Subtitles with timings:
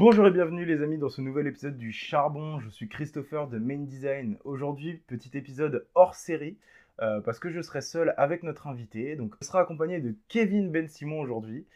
[0.00, 2.58] Bonjour et bienvenue les amis dans ce nouvel épisode du Charbon.
[2.58, 4.38] Je suis Christopher de Main Design.
[4.44, 6.56] Aujourd'hui, petit épisode hors série
[7.02, 9.14] euh, parce que je serai seul avec notre invité.
[9.14, 11.66] Donc, je serai accompagné de Kevin Ben Simon aujourd'hui.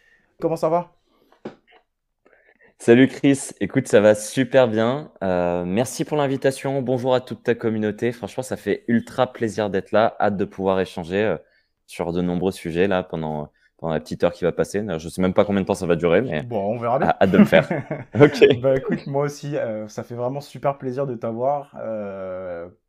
[0.40, 0.94] Comment ça va?
[2.78, 5.12] Salut Chris, écoute, ça va super bien.
[5.22, 6.80] Euh, merci pour l'invitation.
[6.80, 8.10] Bonjour à toute ta communauté.
[8.10, 10.16] Franchement, ça fait ultra plaisir d'être là.
[10.18, 11.36] Hâte de pouvoir échanger euh,
[11.86, 13.52] sur de nombreux sujets là pendant
[13.84, 14.82] pendant la petite heure qui va passer.
[14.96, 17.12] Je sais même pas combien de temps ça va durer, mais bon, on verra bien.
[17.20, 17.68] Hâte de le faire.
[18.18, 18.58] ok.
[18.62, 21.76] Bah écoute, moi aussi, euh, ça fait vraiment super plaisir de t'avoir.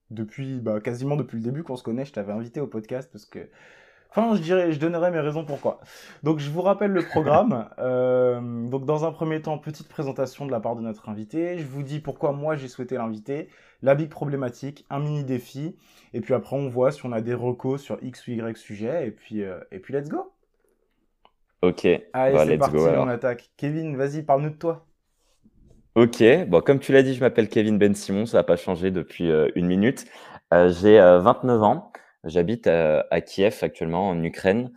[0.09, 3.25] depuis bah, quasiment depuis le début qu'on se connaît, je t'avais invité au podcast parce
[3.25, 3.49] que
[4.17, 5.81] Enfin, je dirais, je donnerai mes raisons pourquoi.
[6.23, 7.67] Donc, je vous rappelle le programme.
[7.79, 11.57] Euh, donc, dans un premier temps, petite présentation de la part de notre invité.
[11.57, 13.49] Je vous dis pourquoi moi j'ai souhaité l'inviter,
[13.81, 15.75] la big problématique, un mini défi,
[16.13, 19.07] et puis après on voit si on a des recos sur X ou Y sujet,
[19.07, 20.31] et puis euh, et puis let's go.
[21.67, 21.87] Ok.
[22.13, 23.49] Allez, c'est parti, on attaque.
[23.57, 24.85] Kevin, vas-y, parle-nous de toi.
[25.95, 28.91] Ok, bon, comme tu l'as dit, je m'appelle Kevin Ben Simon, ça n'a pas changé
[28.91, 30.05] depuis euh, une minute.
[30.51, 31.91] j'ai 29 ans.
[32.25, 34.71] J'habite à, Kiev actuellement, en Ukraine.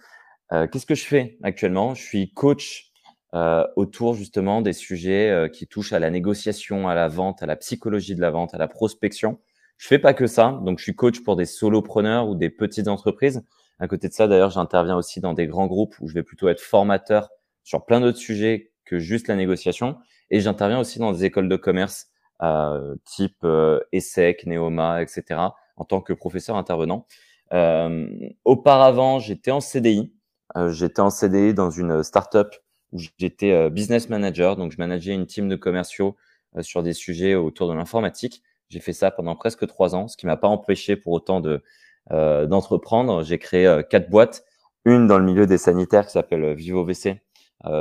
[0.52, 1.94] Euh, qu'est-ce que je fais actuellement?
[1.94, 2.92] Je suis coach
[3.34, 7.46] euh, autour justement des sujets euh, qui touchent à la négociation, à la vente, à
[7.46, 9.38] la psychologie de la vente, à la prospection.
[9.78, 12.88] Je fais pas que ça, donc je suis coach pour des solopreneurs ou des petites
[12.88, 13.42] entreprises.
[13.78, 16.48] À côté de ça, d'ailleurs, j'interviens aussi dans des grands groupes où je vais plutôt
[16.48, 17.30] être formateur
[17.62, 19.98] sur plein d'autres sujets que juste la négociation.
[20.30, 22.08] Et j'interviens aussi dans des écoles de commerce
[22.42, 25.40] euh, type euh, ESSEC, Neoma, etc.
[25.76, 27.06] en tant que professeur intervenant.
[27.52, 28.08] Euh,
[28.44, 30.12] auparavant, j'étais en CDI.
[30.56, 32.48] Euh, j'étais en CDI dans une startup
[32.92, 36.16] où j'étais euh, business manager, donc je manageais une team de commerciaux
[36.62, 38.42] sur des sujets autour de l'informatique.
[38.70, 41.62] J'ai fait ça pendant presque trois ans, ce qui m'a pas empêché pour autant de
[42.10, 43.22] d'entreprendre.
[43.22, 44.44] J'ai créé quatre boîtes,
[44.84, 47.20] une dans le milieu des sanitaires qui s'appelle Vivo VC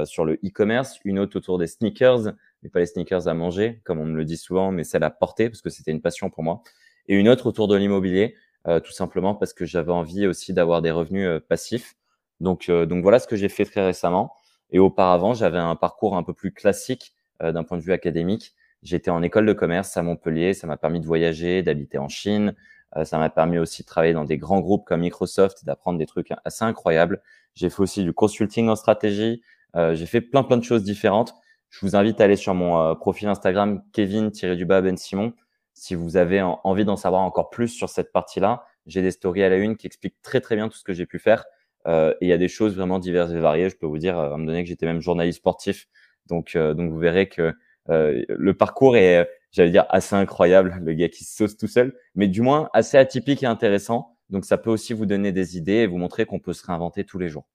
[0.06, 4.00] sur le e-commerce, une autre autour des sneakers, mais pas les sneakers à manger, comme
[4.00, 6.44] on me le dit souvent, mais celle à porter parce que c'était une passion pour
[6.44, 6.62] moi,
[7.07, 8.35] et une autre autour de l'immobilier
[8.68, 11.96] euh, tout simplement parce que j'avais envie aussi d'avoir des revenus euh, passifs.
[12.41, 14.34] Donc, euh, donc voilà ce que j'ai fait très récemment.
[14.72, 18.53] Et auparavant, j'avais un parcours un peu plus classique d'un point de vue académique.
[18.81, 20.53] J'étais en école de commerce à Montpellier.
[20.53, 22.56] Ça m'a permis de voyager, d'habiter en Chine.
[23.03, 26.06] Ça m'a permis aussi de travailler dans des grands groupes comme Microsoft et d'apprendre des
[26.06, 27.22] trucs assez incroyables.
[27.53, 29.42] J'ai fait aussi du consulting en stratégie.
[29.75, 31.34] j'ai fait plein plein de choses différentes.
[31.70, 35.34] Je vous invite à aller sur mon profil Instagram Kevin-Ben Simon
[35.78, 39.50] si vous avez envie d'en savoir encore plus sur cette partie-là, j'ai des stories à
[39.50, 41.46] la une qui expliquent très très bien tout ce que j'ai pu faire.
[41.86, 43.69] Euh, et il y a des choses vraiment diverses et variées.
[43.69, 45.88] Je peux vous dire, à un moment donné, que j'étais même journaliste sportif.
[46.25, 47.54] Donc, euh, donc vous verrez que
[47.90, 50.79] euh, le parcours est, j'allais dire, assez incroyable.
[50.81, 54.16] Le gars qui se sauce tout seul, mais du moins assez atypique et intéressant.
[54.29, 57.03] Donc, ça peut aussi vous donner des idées et vous montrer qu'on peut se réinventer
[57.03, 57.45] tous les jours.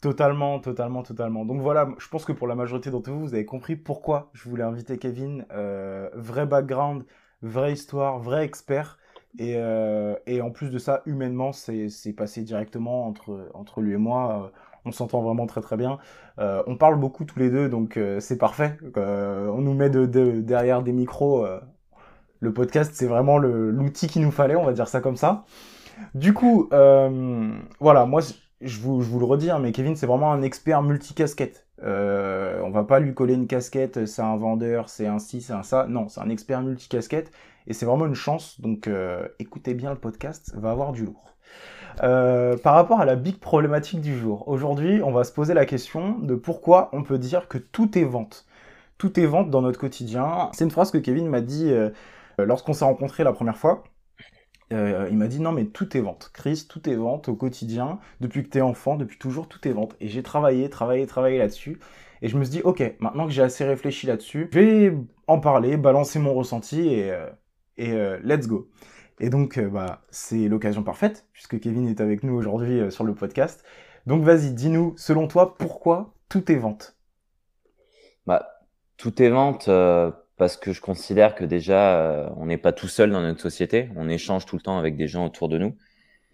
[0.00, 1.46] Totalement, totalement, totalement.
[1.46, 4.48] Donc voilà, je pense que pour la majorité d'entre vous, vous avez compris pourquoi je
[4.48, 5.46] voulais inviter Kevin.
[5.50, 7.04] vrai background,
[7.42, 8.98] vraie histoire, vrai expert.
[9.38, 14.44] Et, euh, en plus de ça, humainement, c'est passé directement entre, entre lui et moi.
[14.46, 15.98] Euh, on s'entend vraiment très très bien.
[16.38, 18.78] Euh, on parle beaucoup tous les deux, donc c'est parfait.
[18.96, 20.06] on nous met de,
[20.40, 21.46] derrière des micros.
[22.40, 25.44] le podcast, c'est vraiment l'outil qu'il nous fallait, on va dire ça comme ça.
[26.14, 28.20] Du coup, voilà, moi,
[28.60, 31.66] je vous, le redis, hein, mais Kevin, c'est vraiment un expert multicasquette.
[31.82, 35.52] Euh, on va pas lui coller une casquette, c'est un vendeur, c'est un ci, c'est
[35.52, 35.86] un ça.
[35.88, 37.30] Non, c'est un expert multicasquette
[37.66, 38.60] et c'est vraiment une chance.
[38.60, 41.33] Donc euh, écoutez bien le podcast, va avoir du lourd.
[42.02, 45.66] Euh, par rapport à la big problématique du jour, aujourd'hui, on va se poser la
[45.66, 48.46] question de pourquoi on peut dire que tout est vente.
[48.98, 50.50] Tout est vente dans notre quotidien.
[50.52, 51.72] C'est une phrase que Kevin m'a dit
[52.38, 53.84] lorsqu'on s'est rencontrés la première fois.
[54.72, 58.00] Euh, il m'a dit non mais tout est vente, Chris, tout est vente au quotidien,
[58.20, 59.94] depuis que tu es enfant, depuis toujours, tout est vente.
[60.00, 61.78] Et j'ai travaillé, travaillé, travaillé là-dessus.
[62.22, 65.38] Et je me suis dit, ok, maintenant que j'ai assez réfléchi là-dessus, je vais en
[65.40, 67.28] parler, balancer mon ressenti et, euh,
[67.76, 68.68] et euh, let's go.
[69.20, 73.64] Et donc, bah, c'est l'occasion parfaite, puisque Kevin est avec nous aujourd'hui sur le podcast.
[74.06, 76.96] Donc vas-y, dis-nous, selon toi, pourquoi tout est vente?
[78.26, 78.60] Bah,
[78.96, 79.68] Tout est vente
[80.36, 83.90] parce que je considère que déjà, euh, on n'est pas tout seul dans notre société.
[83.96, 85.76] On échange tout le temps avec des gens autour de nous.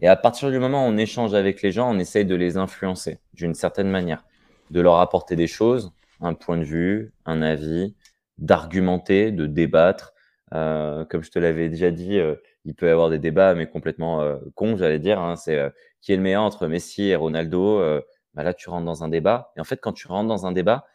[0.01, 2.57] Et à partir du moment où on échange avec les gens, on essaye de les
[2.57, 4.25] influencer d'une certaine manière,
[4.71, 7.95] de leur apporter des choses, un point de vue, un avis,
[8.39, 10.15] d'argumenter, de débattre.
[10.55, 13.69] Euh, comme je te l'avais déjà dit, euh, il peut y avoir des débats, mais
[13.69, 15.21] complètement euh, cons, j'allais dire.
[15.21, 17.81] Hein, c'est qui est le meilleur entre Messi et Ronaldo.
[18.35, 19.53] Bah là, tu rentres dans un débat.
[19.57, 20.87] Et en fait, quand tu rentres dans un débat,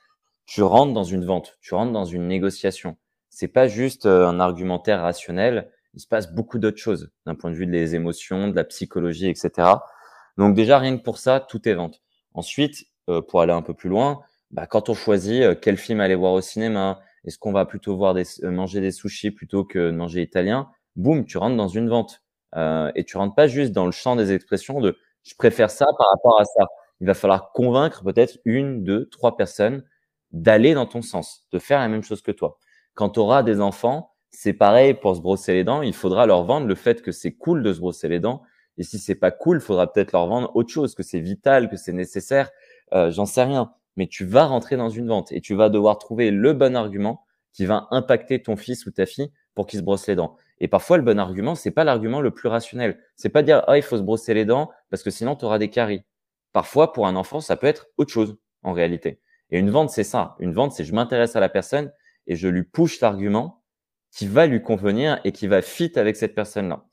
[0.45, 2.97] tu rentres dans une vente, tu rentres dans une négociation.
[3.29, 5.69] C'est pas juste un argumentaire rationnel.
[5.93, 9.27] Il se passe beaucoup d'autres choses d'un point de vue des émotions, de la psychologie,
[9.27, 9.69] etc.
[10.37, 12.01] Donc déjà rien que pour ça, tout est vente.
[12.33, 12.85] Ensuite,
[13.27, 14.21] pour aller un peu plus loin,
[14.51, 18.13] bah, quand on choisit quel film aller voir au cinéma, est-ce qu'on va plutôt voir
[18.13, 21.89] des, euh, manger des sushis plutôt que de manger italien, boum, tu rentres dans une
[21.89, 22.21] vente.
[22.55, 25.85] Euh, et tu rentres pas juste dans le champ des expressions de je préfère ça
[25.97, 26.67] par rapport à ça.
[27.01, 29.83] Il va falloir convaincre peut-être une, deux, trois personnes
[30.31, 32.59] d'aller dans ton sens, de faire la même chose que toi.
[32.93, 35.81] Quand tu auras des enfants, c'est pareil pour se brosser les dents.
[35.81, 38.43] Il faudra leur vendre le fait que c'est cool de se brosser les dents.
[38.77, 41.69] Et si c'est pas cool, il faudra peut-être leur vendre autre chose, que c'est vital,
[41.69, 42.51] que c'est nécessaire.
[42.93, 43.73] Euh, J'en sais rien.
[43.95, 47.23] Mais tu vas rentrer dans une vente et tu vas devoir trouver le bon argument
[47.53, 50.35] qui va impacter ton fils ou ta fille pour qu'il se brosse les dents.
[50.59, 52.99] Et parfois, le bon argument, c'est pas l'argument le plus rationnel.
[53.15, 55.57] C'est pas dire, ah, il faut se brosser les dents parce que sinon, tu auras
[55.57, 56.03] des caries.
[56.53, 59.19] Parfois, pour un enfant, ça peut être autre chose, en réalité.
[59.51, 60.35] Et une vente, c'est ça.
[60.39, 61.91] Une vente, c'est je m'intéresse à la personne
[62.27, 63.63] et je lui push l'argument
[64.11, 66.85] qui va lui convenir et qui va fit avec cette personne-là.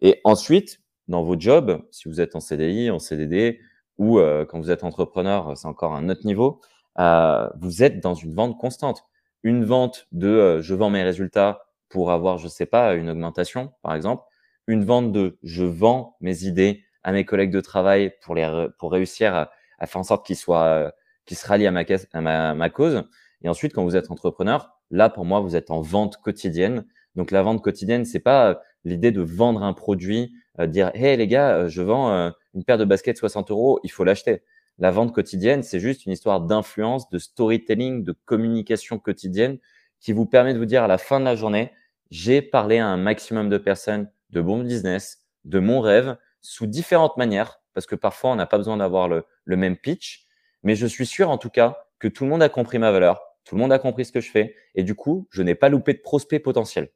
[0.00, 3.60] Et ensuite, dans vos jobs, si vous êtes en CDI, en CDD
[3.98, 6.60] ou euh, quand vous êtes entrepreneur, c'est encore un autre niveau,
[6.98, 9.04] euh, vous êtes dans une vente constante.
[9.42, 13.72] Une vente de euh, je vends mes résultats pour avoir, je sais pas, une augmentation,
[13.82, 14.24] par exemple.
[14.66, 18.92] Une vente de je vends mes idées à mes collègues de travail pour les pour
[18.92, 20.90] réussir à, à faire en sorte qu'ils soient euh,
[21.26, 23.04] qu'ils se rallient à ma, à ma, ma cause.
[23.42, 26.86] Et ensuite, quand vous êtes entrepreneur, là pour moi, vous êtes en vente quotidienne.
[27.14, 31.28] Donc la vente quotidienne, c'est pas l'idée de vendre un produit, euh, dire hey les
[31.28, 34.42] gars, euh, je vends euh, une paire de baskets 60 euros, il faut l'acheter.
[34.78, 39.58] La vente quotidienne, c'est juste une histoire d'influence, de storytelling, de communication quotidienne
[40.00, 41.72] qui vous permet de vous dire à la fin de la journée,
[42.10, 47.16] j'ai parlé à un maximum de personnes de bon business, de mon rêve, sous différentes
[47.16, 50.26] manières, parce que parfois on n'a pas besoin d'avoir le, le même pitch,
[50.62, 53.22] mais je suis sûr en tout cas que tout le monde a compris ma valeur,
[53.44, 55.68] tout le monde a compris ce que je fais, et du coup, je n'ai pas
[55.68, 56.90] loupé de prospects potentiels.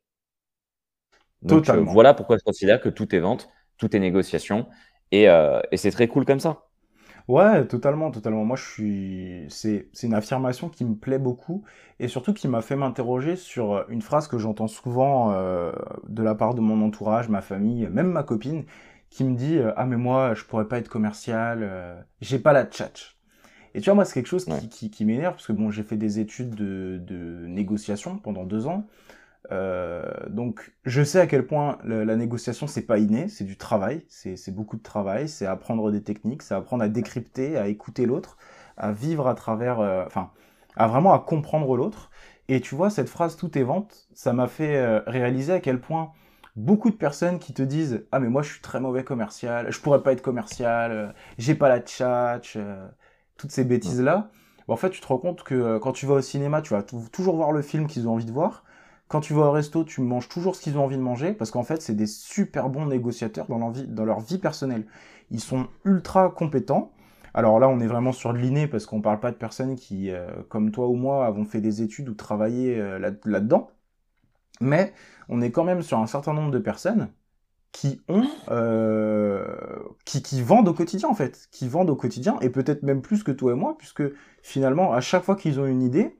[1.43, 4.66] Donc, euh, voilà pourquoi je considère que tout est vente, tout est négociation,
[5.12, 6.64] et, euh, et c'est très cool comme ça.
[7.28, 8.44] Ouais, totalement, totalement.
[8.44, 9.46] Moi, je suis.
[9.50, 11.62] C'est, c'est une affirmation qui me plaît beaucoup
[12.00, 15.72] et surtout qui m'a fait m'interroger sur une phrase que j'entends souvent euh,
[16.08, 18.64] de la part de mon entourage, ma famille, même ma copine,
[19.10, 22.64] qui me dit Ah, mais moi, je pourrais pas être commercial, euh, j'ai pas la
[22.64, 23.19] tchatch.
[23.75, 24.70] Et tu vois, moi, c'est quelque chose qui, Ouais.
[24.70, 28.66] qui, qui m'énerve parce que bon, j'ai fait des études de, de négociation pendant deux
[28.66, 28.87] ans.
[29.52, 34.05] Euh, donc, je sais à quel point la négociation, c'est pas inné, c'est du travail,
[34.08, 38.37] c'est beaucoup de travail, c'est apprendre des techniques, c'est apprendre à décrypter, à écouter l'autre,
[38.76, 40.31] à vivre à travers, euh, enfin,
[40.76, 42.11] à vraiment à comprendre l'autre.
[42.49, 45.81] Et tu vois, cette phrase tout est vente, ça m'a fait euh, réaliser à quel
[45.81, 46.12] point
[46.56, 49.81] beaucoup de personnes qui te disent Ah, mais moi, je suis très mauvais commercial, je
[49.81, 52.58] pourrais pas être commercial, j'ai pas la tchatch,
[53.37, 54.31] toutes ces bêtises-là.
[54.67, 56.82] Bah, en fait, tu te rends compte que quand tu vas au cinéma, tu vas
[56.82, 58.64] tou- toujours voir le film qu'ils ont envie de voir.
[59.08, 61.50] Quand tu vas au resto, tu manges toujours ce qu'ils ont envie de manger parce
[61.50, 64.87] qu'en fait, c'est des super bons négociateurs dans leur vie, personnelle.
[65.31, 66.93] Ils sont ultra compétents.
[67.34, 70.10] Alors là, on est vraiment sur de l'inné parce qu'on parle pas de personnes qui,
[70.10, 73.70] euh, comme toi ou moi, avons fait des études ou travaillé euh, là- là-dedans.
[74.60, 74.93] Mais
[75.28, 77.10] on est quand même sur un certain nombre de personnes
[77.72, 79.46] qui ont, euh,
[80.05, 83.32] qui vendent au quotidien en fait, qui vendent au quotidien et peut-être même plus que
[83.32, 84.05] toi et moi, puisque
[84.43, 86.18] finalement, à chaque fois qu'ils ont une idée,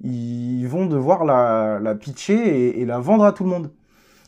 [0.00, 3.72] ils vont devoir la, la pitcher et, et la vendre à tout le monde.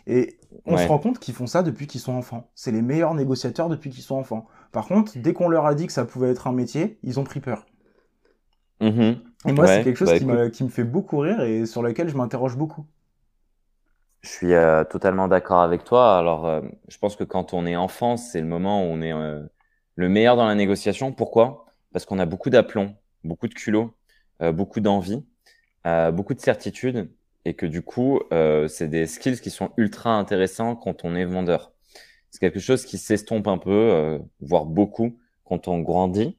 [0.07, 2.51] Et on se rend compte qu'ils font ça depuis qu'ils sont enfants.
[2.55, 4.47] C'est les meilleurs négociateurs depuis qu'ils sont enfants.
[4.73, 7.25] Par contre, dès qu'on leur a dit que ça pouvait être un métier, ils ont
[7.25, 7.67] pris peur.
[8.81, 9.23] Mhm.
[9.45, 11.67] Et moi, c'est quelque chose bah qui, écoute, m'a- qui me fait beaucoup rire et
[11.67, 12.87] sur lequel je m'interroge beaucoup.
[14.23, 16.19] je suis euh, totalement d'accord avec toi.
[16.19, 19.13] Alors, euh, je pense que quand on est enfant, c'est le moment où on est
[19.13, 19.43] euh,
[19.97, 21.13] le meilleur dans la négociation.
[21.13, 21.67] Pourquoi?
[21.93, 23.95] Parce qu'on a beaucoup d'aplomb, beaucoup de culot,
[24.43, 25.25] euh, beaucoup d'envie,
[25.85, 27.11] beaucoup de certitude,
[27.45, 31.25] et que du coup, euh, c'est des skills qui sont ultra intéressants quand on est
[31.25, 31.73] vendeur.
[32.31, 36.37] C'est quelque chose qui s'estompe un peu, euh, voire beaucoup, quand on grandit.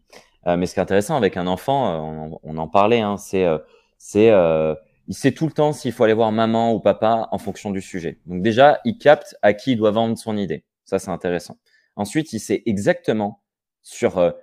[0.48, 3.18] Euh, mais ce qui est intéressant avec un enfant, euh, on, on en parlait, hein,
[3.18, 3.58] c'est euh,
[3.98, 4.74] c'est euh,
[5.08, 7.82] il sait tout le temps s'il faut aller voir maman ou papa en fonction du
[7.82, 8.20] sujet.
[8.26, 10.64] Donc déjà, il capte à qui il doit vendre son idée.
[10.86, 11.58] Ça, c'est intéressant.
[11.96, 13.42] Ensuite, il sait exactement
[13.82, 14.34] sur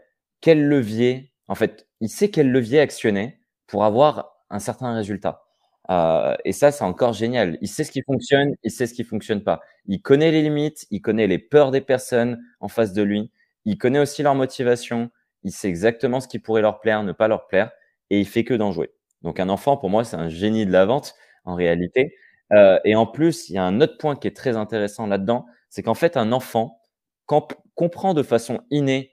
[0.40, 5.44] quel levier, en fait, il sait quel levier actionner pour avoir un certain résultat.
[5.90, 7.56] Euh, et ça, c'est encore génial.
[7.62, 9.60] Il sait ce qui fonctionne, il sait ce qui fonctionne pas.
[9.86, 13.30] Il connaît les limites, il connaît les peurs des personnes en face de lui.
[13.64, 15.10] Il connaît aussi leur motivation.
[15.44, 17.70] Il sait exactement ce qui pourrait leur plaire, ne pas leur plaire,
[18.10, 18.90] et il fait que d'en jouer.
[19.22, 21.14] Donc un enfant, pour moi, c'est un génie de la vente
[21.44, 22.14] en réalité.
[22.52, 25.46] Euh, et en plus, il y a un autre point qui est très intéressant là-dedans,
[25.70, 26.80] c'est qu'en fait, un enfant
[27.26, 29.12] comp- comprend de façon innée,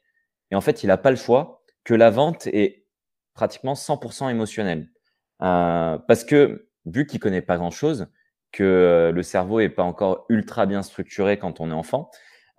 [0.52, 2.86] et en fait, il n'a pas le choix, que la vente est
[3.34, 4.90] pratiquement 100% émotionnelle.
[5.42, 8.08] Euh, parce que vu qu'il connaît pas grand-chose,
[8.52, 12.10] que euh, le cerveau est pas encore ultra bien structuré quand on est enfant,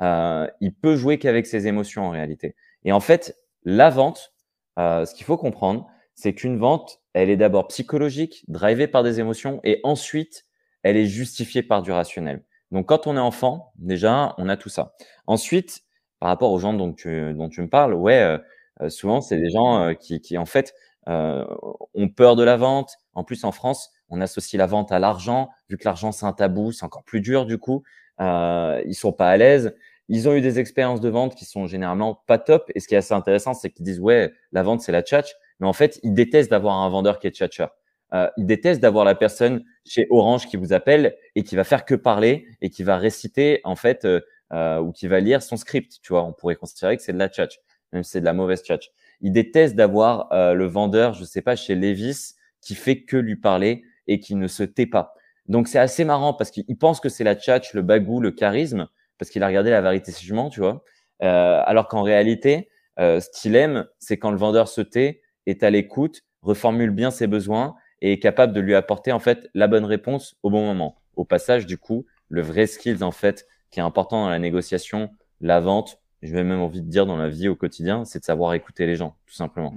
[0.03, 2.55] euh, il peut jouer qu'avec ses émotions en réalité.
[2.85, 4.35] Et en fait, la vente,
[4.79, 9.21] euh, ce qu'il faut comprendre, c'est qu'une vente, elle est d'abord psychologique, drivée par des
[9.21, 10.45] émotions, et ensuite,
[10.83, 12.45] elle est justifiée par du rationnel.
[12.73, 14.95] Donc, quand on est enfant, déjà, on a tout ça.
[15.27, 15.83] Ensuite,
[16.21, 18.39] par rapport aux gens dont tu, dont tu me parles, ouais, euh,
[18.83, 20.75] euh, souvent, c'est des gens qui, qui, en fait,
[21.07, 22.97] ont peur de la vente.
[23.15, 25.51] En plus, en France, on associe la vente à l'argent.
[25.69, 27.83] Vu que l'argent, c'est un tabou, c'est encore plus dur, du coup.
[28.21, 29.75] Euh, ils sont pas à l'aise.
[30.09, 32.71] Ils ont eu des expériences de vente qui sont généralement pas top.
[32.75, 35.35] Et ce qui est assez intéressant, c'est qu'ils disent, ouais, la vente, c'est la tchatch.
[35.61, 37.71] Mais en fait, ils détestent d'avoir un vendeur qui est tchatcheur.
[38.15, 41.85] Euh, ils détestent d'avoir la personne chez Orange qui vous appelle et qui va faire
[41.85, 44.21] que parler et qui va réciter, en fait, euh,
[44.53, 45.99] euh, ou qui va lire son script.
[46.03, 47.59] Tu vois, on pourrait considérer que c'est de la tchatch,
[47.93, 48.93] même si c'est de la mauvaise tchatch.
[49.21, 53.37] Ils détestent d'avoir euh, le vendeur, je sais pas, chez Levis, qui fait que lui
[53.37, 55.15] parler et qui ne se tait pas.
[55.49, 58.89] Donc c'est assez marrant parce qu'il pense que c'est la tchatch, le bagou, le charisme,
[59.19, 60.83] parce qu'il a regardé la vérité jugement, tu vois.
[61.23, 62.69] Euh, alors qu'en réalité,
[62.99, 67.11] euh, ce qu'il aime, c'est quand le vendeur se tait, est à l'écoute, reformule bien
[67.11, 70.65] ses besoins et est capable de lui apporter en fait la bonne réponse au bon
[70.65, 70.97] moment.
[71.15, 75.11] Au passage, du coup, le vrai skills en fait qui est important dans la négociation,
[75.41, 78.25] la vente, je vais même envie de dire dans la vie au quotidien, c'est de
[78.25, 79.75] savoir écouter les gens, tout simplement.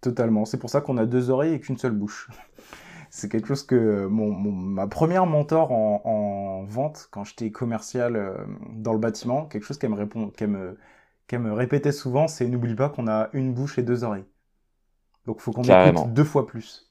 [0.00, 0.44] Totalement.
[0.44, 2.28] C'est pour ça qu'on a deux oreilles et qu'une seule bouche.
[3.10, 8.34] c'est quelque chose que mon, ma première mentor en, en vente, quand j'étais commercial euh,
[8.72, 10.78] dans le bâtiment, quelque chose qu'elle me, répond, qu'elle me,
[11.26, 14.26] qu'elle me répétait souvent, c'est n'oublie pas qu'on a une bouche et deux oreilles.
[15.26, 16.90] Donc il faut qu'on écoute deux fois plus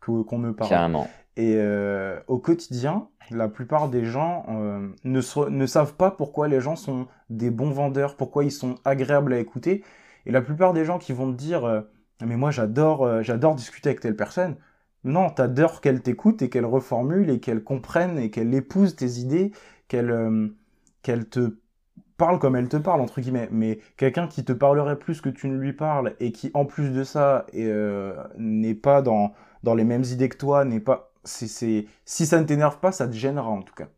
[0.00, 0.70] que, qu'on ne parle.
[0.70, 1.08] Carrément.
[1.38, 6.74] Et euh, au quotidien, la plupart des gens euh, ne, savent pas pourquoi les gens
[6.74, 9.84] sont des bons vendeurs, pourquoi ils sont agréables à écouter.
[10.26, 11.82] Et la plupart des gens qui vont te dire euh,
[12.26, 14.56] mais moi j'adore j'adore discuter avec telle personne.
[15.04, 19.52] Non, t'adores qu'elle t'écoute et qu'elle reformule et qu'elle comprenne et qu'elle épouse tes idées,
[19.86, 20.08] qu'elle
[21.30, 21.58] te
[22.16, 23.48] parle comme elle te parle entre guillemets.
[23.52, 26.90] Mais quelqu'un qui te parlerait plus que tu ne lui parles et qui en plus
[26.90, 32.26] de ça n'est pas dans dans les mêmes idées que toi, n'est pas c'est si
[32.26, 33.88] ça ne t'énerve pas, ça te gênera en tout cas.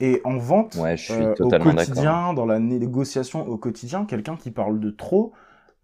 [0.00, 4.36] Et en vente, ouais, je suis euh, au quotidien, dans la négociation au quotidien, quelqu'un
[4.36, 5.32] qui parle de trop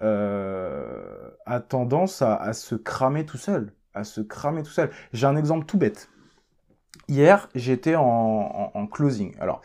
[0.02, 4.90] euh, a tendance à, à, se cramer tout seul, à se cramer tout seul.
[5.12, 6.08] J'ai un exemple tout bête.
[7.08, 9.35] Hier, j'étais en, en, en, closing.
[9.38, 9.61] Alors,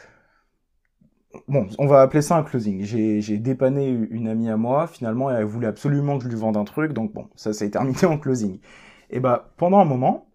[1.47, 2.83] bon, on va appeler ça un closing.
[2.83, 4.87] J'ai dépanné une amie à moi.
[4.87, 8.03] Finalement, elle voulait absolument que je lui vende un truc, donc bon, ça s'est terminé
[8.05, 8.59] en closing.
[9.09, 10.30] Et bah, pendant un moment,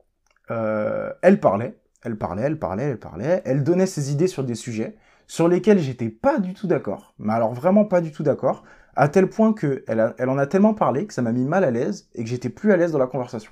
[0.51, 4.55] euh, elle parlait, elle parlait, elle parlait, elle parlait, elle donnait ses idées sur des
[4.55, 8.63] sujets sur lesquels j'étais pas du tout d'accord, mais alors vraiment pas du tout d'accord,
[8.95, 11.65] à tel point que elle, elle en a tellement parlé que ça m'a mis mal
[11.65, 13.51] à l'aise et que j'étais plus à l'aise dans la conversation.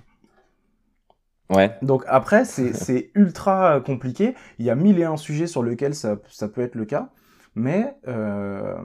[1.50, 1.76] Ouais.
[1.82, 4.34] Donc après, c'est ultra compliqué.
[4.58, 7.10] Il y a mille et un sujets sur lesquels ça, ça peut être le cas,
[7.54, 8.76] mais euh,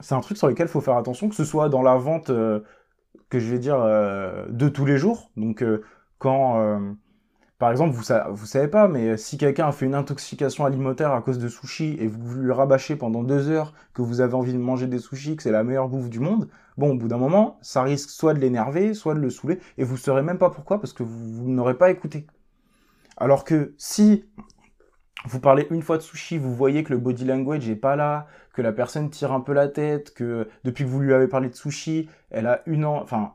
[0.00, 2.30] c'est un truc sur lequel il faut faire attention, que ce soit dans la vente,
[2.30, 2.60] euh,
[3.28, 5.30] que je vais dire, euh, de tous les jours.
[5.36, 5.82] Donc euh,
[6.18, 6.78] quand euh,
[7.58, 11.20] par exemple, vous, vous savez pas, mais si quelqu'un a fait une intoxication alimentaire à
[11.22, 14.58] cause de sushi et vous lui rabâchez pendant deux heures que vous avez envie de
[14.58, 17.58] manger des sushis, que c'est la meilleure bouffe du monde, bon, au bout d'un moment,
[17.60, 20.80] ça risque soit de l'énerver, soit de le saouler, et vous saurez même pas pourquoi
[20.80, 22.28] parce que vous, vous n'aurez pas écouté.
[23.16, 24.24] Alors que si
[25.26, 28.28] vous parlez une fois de sushi, vous voyez que le body language est pas là,
[28.52, 31.48] que la personne tire un peu la tête, que depuis que vous lui avez parlé
[31.48, 33.32] de sushi, elle a une an, enfin,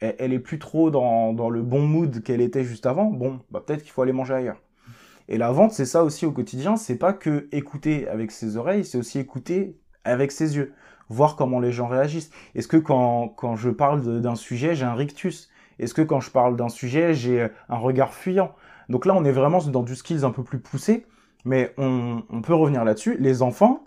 [0.00, 3.62] elle est plus trop dans, dans le bon mood qu'elle était juste avant, bon, bah
[3.64, 4.60] peut-être qu'il faut aller manger ailleurs.
[5.28, 8.84] Et la vente, c'est ça aussi au quotidien, c'est pas que écouter avec ses oreilles,
[8.84, 10.72] c'est aussi écouter avec ses yeux,
[11.08, 12.30] voir comment les gens réagissent.
[12.54, 15.50] Est-ce que quand, quand je parle d'un sujet, j'ai un rictus?
[15.78, 18.54] Est-ce que quand je parle d'un sujet, j'ai un regard fuyant?
[18.88, 21.06] Donc là, on est vraiment dans du skills un peu plus poussé,
[21.44, 23.16] mais on, on peut revenir là-dessus.
[23.18, 23.82] Les enfants,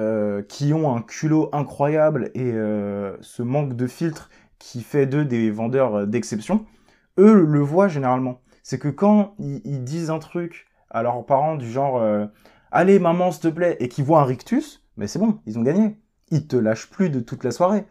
[0.00, 5.24] euh, qui ont un culot incroyable et euh, ce manque de filtre qui fait d'eux
[5.24, 6.66] des vendeurs euh, d'exception,
[7.18, 8.40] eux le voient généralement.
[8.62, 12.26] C'est que quand ils, disent un truc à leurs parents du genre euh,
[12.76, 15.62] Allez maman s'il te plaît et qu'ils voient un rictus, mais c'est bon, ils ont
[15.62, 15.96] gagné.
[16.32, 17.84] Ils te lâchent plus de toute la soirée.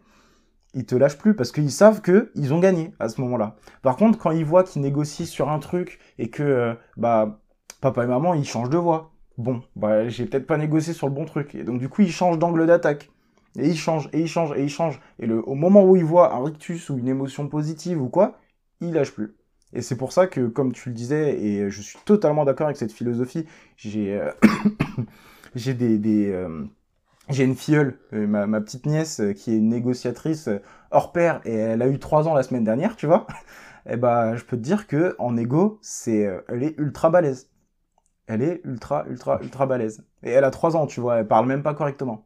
[0.73, 3.55] Ils te lâchent plus parce qu'ils savent que ils ont gagné à ce moment-là.
[3.81, 7.39] Par contre, quand ils voient qu'ils négocient sur un truc et que euh, bah
[7.79, 11.13] papa et maman ils changent de voix, bon bah j'ai peut-être pas négocié sur le
[11.13, 13.09] bon truc et donc du coup ils changent d'angle d'attaque.
[13.57, 14.99] Et il change, et il change, et il change.
[15.19, 18.39] Et le, au moment où il voit un rictus ou une émotion positive ou quoi,
[18.81, 19.35] il lâche plus.
[19.73, 22.77] Et c'est pour ça que, comme tu le disais, et je suis totalement d'accord avec
[22.77, 23.45] cette philosophie,
[23.75, 24.31] j'ai euh,
[25.55, 26.63] des, des euh,
[27.29, 30.49] une filleule, euh, ma, petite nièce, qui est négociatrice
[30.91, 33.27] hors pair, et elle a eu trois ans la semaine dernière, tu vois.
[33.85, 37.49] Et bah, je peux te dire que en égo, c'est, elle est ultra balèze.
[38.27, 40.05] Elle est ultra, ultra, ultra balèze.
[40.23, 42.25] Et elle a trois ans, tu vois, elle parle même pas correctement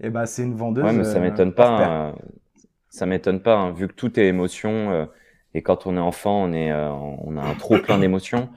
[0.00, 0.84] et bah c'est une vendeuse.
[0.84, 1.84] Ouais, mais ça m'étonne pas.
[1.84, 2.14] Hein,
[2.88, 4.92] ça m'étonne pas, hein, vu que tout est émotion.
[4.92, 5.06] Euh,
[5.54, 8.50] Et quand on est enfant, on, est, on a un trop plein d'émotions.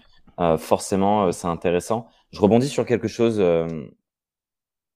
[0.58, 2.08] forcément, c'est intéressant.
[2.32, 3.38] Je rebondis sur quelque chose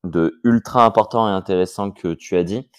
[0.04, 2.70] de ultra important et intéressant que tu as dit.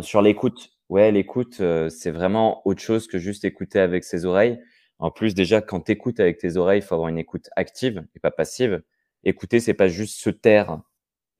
[0.00, 1.60] sur l'écoute, ouais, l'écoute,
[1.90, 4.58] c'est vraiment autre chose que juste écouter avec ses oreilles.
[4.98, 8.06] En plus, déjà, quand tu écoutes avec tes oreilles, il faut avoir une écoute active
[8.14, 8.82] et pas passive.
[9.24, 10.80] Écouter, c'est pas juste se taire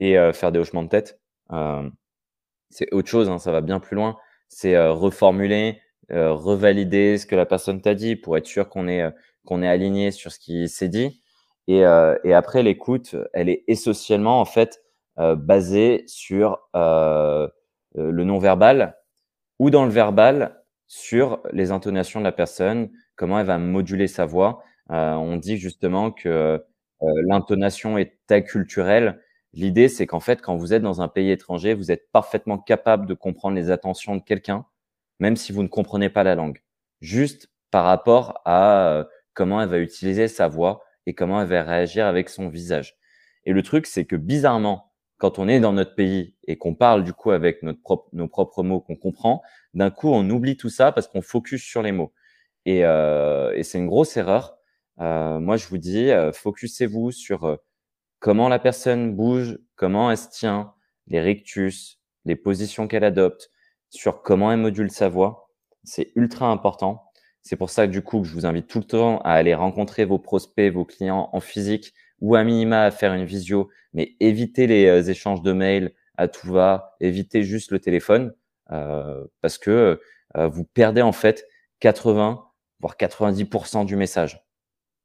[0.01, 1.22] et euh, faire des hochements de tête.
[1.51, 1.89] Euh,
[2.71, 4.17] c'est autre chose, hein, ça va bien plus loin.
[4.49, 5.81] C'est euh, reformuler,
[6.11, 9.03] revalider ce que la personne t'a dit pour être sûr qu'on est
[9.47, 11.23] qu'on est aligné sur ce qui s'est dit.
[11.69, 14.83] Et, après, l'écoute, elle est essentiellement en fait
[15.17, 17.51] basée sur le
[18.25, 18.99] non-verbal
[19.59, 24.27] ou dans le verbal sur les intonations de la personne, comment elle va moduler sa
[24.27, 24.63] voix.
[24.91, 26.29] Euh, on dit justement que
[27.03, 29.23] euh, l'intonation est acculturelle.
[29.55, 33.07] L'idée, c'est qu'en fait, quand vous êtes dans un pays étranger, vous êtes parfaitement capable
[33.07, 34.67] de comprendre les attentions de quelqu'un,
[35.21, 36.63] même si vous ne comprenez pas la langue.
[37.01, 39.05] Juste par rapport à euh,
[39.35, 42.97] comment elle va utiliser sa voix et comment elle va réagir avec son visage.
[43.45, 47.05] Et le truc, c'est que bizarrement, quand on est dans notre pays et qu'on parle
[47.05, 49.43] du coup avec nos propres mots qu'on comprend,
[49.75, 52.13] d'un coup, on oublie tout ça parce qu'on focus sur les mots.
[52.67, 54.57] Et, euh, et c'est une grosse erreur.
[55.01, 57.57] Euh, moi, je vous dis, euh, focussez-vous sur euh,
[58.23, 60.73] comment la personne bouge, comment elle se tient,
[61.09, 63.51] les rictus, les positions qu'elle adopte,
[63.91, 65.51] sur comment elle module sa voix.
[65.83, 67.05] C'est ultra important.
[67.43, 70.05] C'est pour ça que du coup, je vous invite tout le temps à aller rencontrer
[70.05, 74.69] vos prospects, vos clients en physique ou à minima à faire une visio, mais évitez
[74.69, 78.33] les échanges de mails à tout va, évitez juste le téléphone
[78.71, 80.01] euh, parce que
[80.35, 81.45] vous perdez en fait
[81.81, 82.47] 80
[82.79, 84.45] voire 90% du message.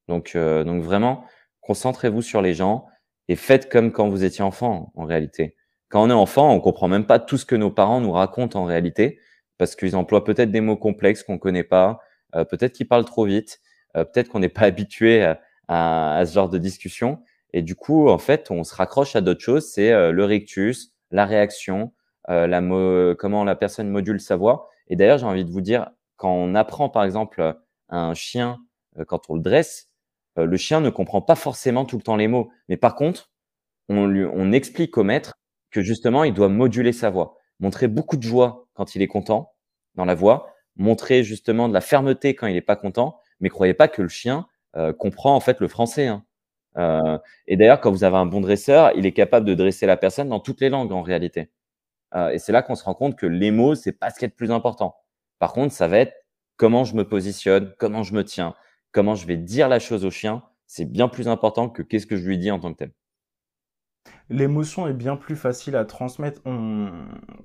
[0.08, 1.26] Donc, euh, donc vraiment,
[1.62, 2.88] concentrez-vous sur les gens
[3.28, 5.56] et faites comme quand vous étiez enfant, en réalité.
[5.90, 8.60] Quand on est enfant, on comprend même pas tout ce que nos parents nous racontent
[8.60, 9.20] en réalité,
[9.58, 12.00] parce qu'ils emploient peut-être des mots complexes qu'on connaît pas,
[12.36, 13.60] euh, peut-être qu'ils parlent trop vite,
[13.96, 17.20] euh, peut-être qu'on n'est pas habitué à, à, ce genre de discussion.
[17.54, 19.66] Et du coup, en fait, on se raccroche à d'autres choses.
[19.72, 21.94] C'est le rictus, la réaction,
[22.28, 22.62] la
[23.16, 24.70] comment la personne module sa voix.
[24.90, 27.56] Et d'ailleurs, j'ai envie de vous dire, quand on apprend, par exemple,
[27.90, 28.60] un chien,
[29.00, 29.87] euh, quand on le dresse,
[30.38, 32.50] euh, le chien ne comprend pas forcément tout le temps les mots.
[32.70, 33.32] Mais par contre,
[33.90, 35.40] on, lui, explique au maître
[35.72, 39.54] que justement, il doit moduler sa voix, montrer beaucoup de joie quand il est content
[39.96, 43.20] dans la voix, montrer justement de la fermeté quand il n'est pas content.
[43.40, 46.08] Mais croyez pas que le chien euh, comprend en fait le français.
[46.08, 46.24] Hein.
[46.78, 49.98] Euh, et d'ailleurs, quand vous avez un bon dresseur, il est capable de dresser la
[49.98, 51.50] personne dans toutes les langues en réalité.
[52.32, 54.30] Et c'est là qu'on se rend compte que les mots, c'est pas ce qui est
[54.30, 54.96] le plus important.
[55.40, 56.14] Par contre, ça va être
[56.56, 58.56] comment je me positionne, comment je me tiens,
[58.92, 62.18] comment je vais dire la chose au chien, c'est bien plus important que qu'est-ce que
[62.18, 62.92] je lui dis en tant que tel.
[64.30, 66.42] L'émotion est bien plus facile à transmettre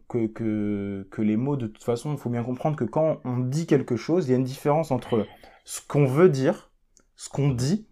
[0.09, 1.57] que, que, les mots.
[1.57, 4.35] De toute façon, il faut bien comprendre que quand on dit quelque chose, il y
[4.35, 5.27] a une différence entre
[5.65, 6.73] ce qu'on veut dire,
[7.15, 7.87] ce qu'on dit,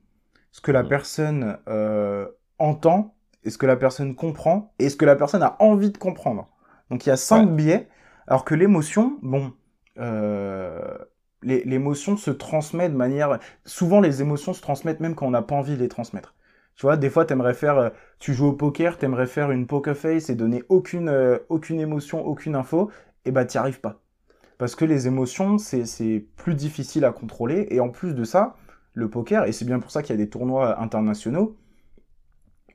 [0.51, 0.89] ce que la mm.
[0.89, 2.27] personne euh,
[2.59, 5.99] entend, et ce que la personne comprend, et ce que la personne a envie de
[5.99, 6.49] comprendre.
[6.91, 7.89] Donc il y a cinq biais,
[8.27, 9.53] alors que l'émotion, bon,
[9.99, 10.99] euh,
[11.43, 13.39] l'émotion se transmet de manière.
[13.65, 16.35] Souvent, les émotions se transmettent même quand on n'a pas envie de les transmettre.
[16.77, 19.97] Tu vois, des fois, t'aimerais faire, euh, tu joues au poker, t'aimerais faire une poker
[19.97, 22.91] face et donner aucune, euh, aucune émotion, aucune info,
[23.27, 24.01] et bah, t'y arrives pas.
[24.57, 27.67] Parce que les émotions, c'est plus difficile à contrôler.
[27.71, 28.57] Et en plus de ça,
[28.95, 31.57] le poker, et c'est bien pour ça qu'il y a des tournois internationaux,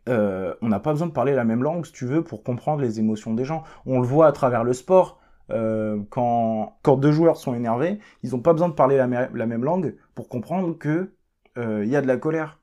[0.08, 3.00] on n'a pas besoin de parler la même langue, si tu veux, pour comprendre les
[3.00, 3.64] émotions des gens.
[3.86, 5.20] On le voit à travers le sport.
[5.52, 9.96] Euh, quand, deux joueurs sont énervés, ils n'ont pas besoin de parler la, même langue
[10.16, 11.14] pour comprendre que
[11.58, 12.60] euh, il y a de la colère.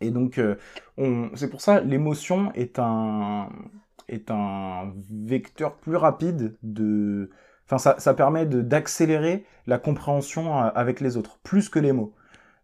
[0.00, 0.56] Et donc, euh,
[1.34, 3.48] c'est pour ça l'émotion est un
[5.10, 7.30] vecteur plus rapide de,
[7.70, 12.14] enfin ça, permet d'accélérer la compréhension avec les autres plus que les mots.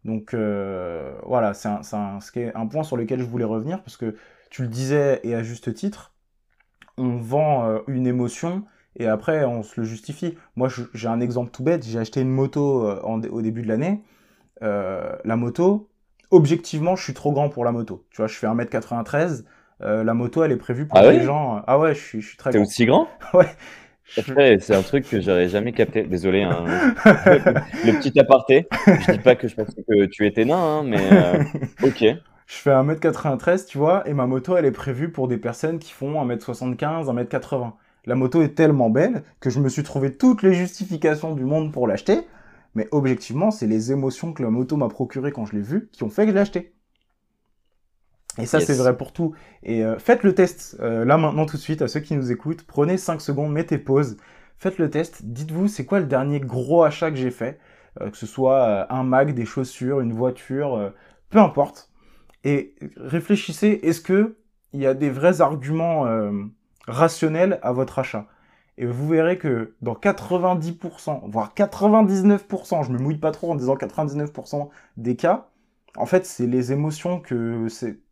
[0.05, 4.17] Donc voilà, c'est un point sur lequel je voulais revenir parce que
[4.51, 6.15] tu le disais et à juste titre,
[6.97, 8.65] on vend une émotion
[8.99, 10.37] et après on se le justifie.
[10.57, 14.03] Moi j'ai un exemple tout bête, j'ai acheté une moto euh, au début de l'année.
[14.63, 15.89] Euh, la moto,
[16.31, 18.05] objectivement je suis trop grand pour la moto.
[18.11, 19.45] Tu vois, je fais 1m93.
[19.83, 21.63] Euh, la moto elle est prévue pour ah les gens.
[21.67, 22.59] Ah ouais, je suis, je suis très grand.
[22.59, 23.09] T'es aussi grand?
[23.35, 23.47] Ouais.
[24.61, 26.05] C'est un truc que j'aurais jamais capté.
[26.05, 26.65] Désolé, hein.
[27.05, 28.69] le petit aparté.
[28.87, 31.01] Je dis pas que je pensais que tu étais nain, hein, mais
[31.83, 32.05] ok.
[32.47, 35.91] Je fais 1m93, tu vois, et ma moto, elle est prévue pour des personnes qui
[35.91, 37.73] font 1m75, 1m80
[38.07, 41.73] la moto est tellement belle que je me suis trouvé toutes les justifications du monde
[41.73, 42.21] pour l'acheter.
[42.75, 46.05] Mais objectivement, c'est les émotions que la moto m'a procurées quand je l'ai vue qui
[46.05, 46.75] ont fait que je l'ai acheté.
[48.39, 49.35] Et ça, c'est vrai pour tout.
[49.63, 52.31] Et euh, faites le test euh, là maintenant tout de suite à ceux qui nous
[52.31, 52.65] écoutent.
[52.65, 54.19] Prenez 5 secondes, mettez pause.
[54.59, 55.25] faites le test.
[55.25, 57.59] Dites-vous, c'est quoi le dernier gros achat que j'ai fait
[58.03, 60.93] euh, Que ce soit un Mac, des chaussures, une voiture,
[61.31, 61.91] peu importe.
[62.45, 64.37] Et réfléchissez, est-ce que
[64.75, 66.05] il y a des vrais arguments
[66.87, 68.27] rationnels à votre achat
[68.79, 73.75] et vous verrez que dans 90%, voire 99%, je me mouille pas trop en disant
[73.77, 75.49] 99% des cas,
[75.97, 77.67] en fait, c'est les émotions que,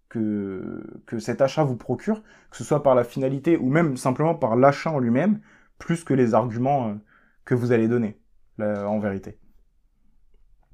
[0.09, 4.35] que, que cet achat vous procure, que ce soit par la finalité ou même simplement
[4.35, 5.41] par l'achat en lui-même,
[5.79, 6.95] plus que les arguments euh,
[7.45, 8.19] que vous allez donner,
[8.59, 9.39] en vérité.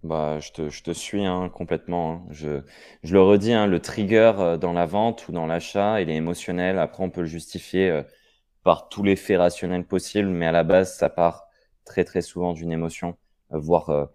[0.02, 2.12] Bah, je te, je te suis hein, complètement.
[2.12, 2.26] Hein.
[2.30, 2.62] Je,
[3.02, 6.16] je le redis, hein, le trigger euh, dans la vente ou dans l'achat, il est
[6.16, 6.78] émotionnel.
[6.78, 8.02] Après, on peut le justifier euh,
[8.62, 11.48] par tous les faits rationnels possibles, mais à la base, ça part
[11.84, 13.16] très très souvent d'une émotion,
[13.52, 14.06] euh, voire euh,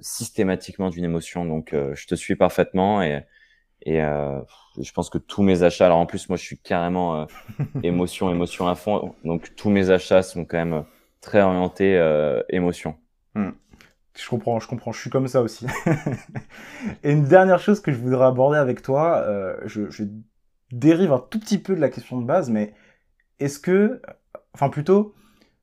[0.00, 1.44] systématiquement d'une émotion.
[1.44, 3.22] Donc, euh, je te suis parfaitement et
[3.82, 5.86] et je pense que tous mes achats.
[5.86, 7.28] Alors en plus, moi, je suis carrément
[7.84, 9.14] émotion, émotion à fond.
[9.24, 10.84] Donc tous mes achats sont quand même
[11.20, 11.96] très orientés
[12.48, 12.96] émotion.
[13.34, 13.50] Hmm.
[14.20, 14.92] Je comprends, je comprends.
[14.92, 15.66] Je suis comme ça aussi.
[17.04, 19.24] et une dernière chose que je voudrais aborder avec toi,
[19.64, 20.04] je, je
[20.72, 22.74] dérive un tout petit peu de la question de base, mais
[23.38, 24.02] est-ce que,
[24.54, 25.14] enfin plutôt,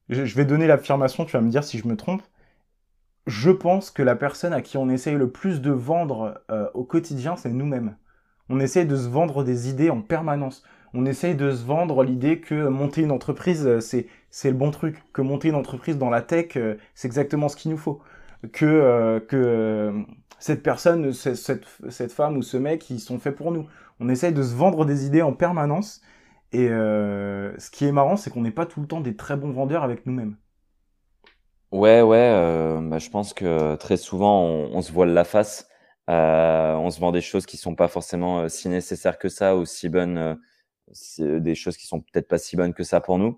[0.09, 2.21] je vais donner l'affirmation, tu vas me dire si je me trompe.
[3.27, 6.83] Je pense que la personne à qui on essaye le plus de vendre euh, au
[6.83, 7.97] quotidien, c'est nous-mêmes.
[8.49, 10.63] On essaye de se vendre des idées en permanence.
[10.93, 14.69] On essaye de se vendre l'idée que monter une entreprise, euh, c'est, c'est le bon
[14.69, 15.01] truc.
[15.11, 17.99] Que monter une entreprise dans la tech, euh, c'est exactement ce qu'il nous faut.
[18.51, 20.05] Que, que
[20.39, 23.67] cette personne, cette, cette femme ou ce mec, ils sont faits pour nous.
[23.99, 26.01] On essaye de se vendre des idées en permanence
[26.55, 29.35] et euh, ce qui est marrant, c'est qu'on n'est pas tout le temps des très
[29.35, 30.37] bons vendeurs avec nous-mêmes.
[31.73, 35.67] Ouais, ouais, euh, bah, je pense que très souvent, on, se voile la face.
[36.09, 39.65] Euh, on se vend des choses qui sont pas forcément si nécessaires que ça ou
[39.65, 40.39] si bonnes,
[41.19, 43.37] des choses qui sont peut-être pas si bonnes que ça pour nous.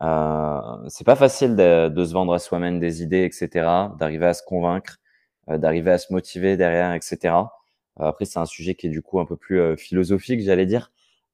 [0.00, 3.66] C'est pas facile de, de, se vendre à soi-même des idées, etc.,
[3.98, 4.98] d'arriver à se convaincre,
[5.48, 7.34] d'arriver à se motiver derrière, etc.
[7.98, 10.90] après, c'est un sujet qui est du coup un peu plus philosophique, j'allais dire.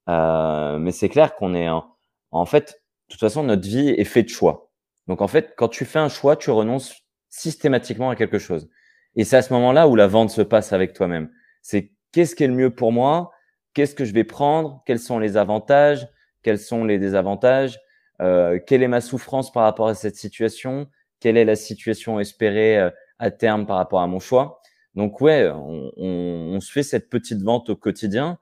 [0.08, 1.86] Euh, mais c'est clair qu'on est en,
[2.30, 4.70] en fait, de toute façon, notre vie est faite de choix.
[5.06, 8.68] Donc en fait, quand tu fais un choix, tu renonces systématiquement à quelque chose.
[9.14, 11.30] Et c'est à ce moment-là où la vente se passe avec toi-même.
[11.62, 13.32] C'est qu'est-ce qui est le mieux pour moi?
[13.74, 14.82] Qu'est-ce que je vais prendre?
[14.86, 16.08] Quels sont les avantages?
[16.42, 17.78] Quels sont les désavantages?
[18.22, 20.88] Euh, Quelle est ma souffrance par rapport à cette situation?
[21.20, 24.60] Quelle est la situation espérée euh, à terme par rapport à mon choix?
[24.94, 28.38] Donc ouais, on, on, on se fait cette petite vente au quotidien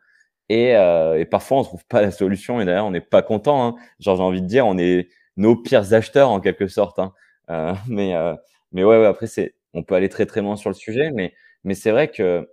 [0.49, 2.61] et, euh, et, parfois, on trouve pas la solution.
[2.61, 3.67] Et d'ailleurs, on n'est pas content.
[3.67, 3.75] Hein.
[4.01, 6.99] Genre, j'ai envie de dire, on est nos pires acheteurs en quelque sorte.
[6.99, 7.13] Hein.
[7.51, 8.35] Euh, mais, euh,
[8.73, 11.11] mais ouais, ouais, après, c'est, on peut aller très très loin sur le sujet.
[11.13, 11.35] Mais,
[11.65, 12.49] mais c'est vrai que, de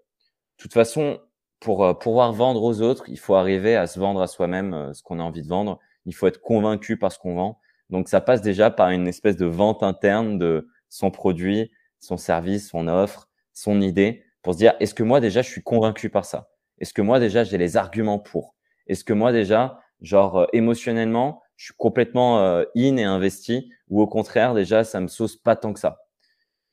[0.58, 1.20] toute façon,
[1.60, 5.20] pour pouvoir vendre aux autres, il faut arriver à se vendre à soi-même ce qu'on
[5.20, 5.80] a envie de vendre.
[6.06, 7.60] Il faut être convaincu par ce qu'on vend.
[7.90, 12.70] Donc, ça passe déjà par une espèce de vente interne de son produit, son service,
[12.70, 16.26] son offre, son idée, pour se dire, est-ce que moi déjà, je suis convaincu par
[16.26, 16.50] ça?
[16.80, 18.56] Est-ce que moi déjà j'ai les arguments pour?
[18.88, 24.02] Est-ce que moi déjà, genre euh, émotionnellement, je suis complètement euh, in et investi ou
[24.02, 26.00] au contraire déjà ça me sauce pas tant que ça?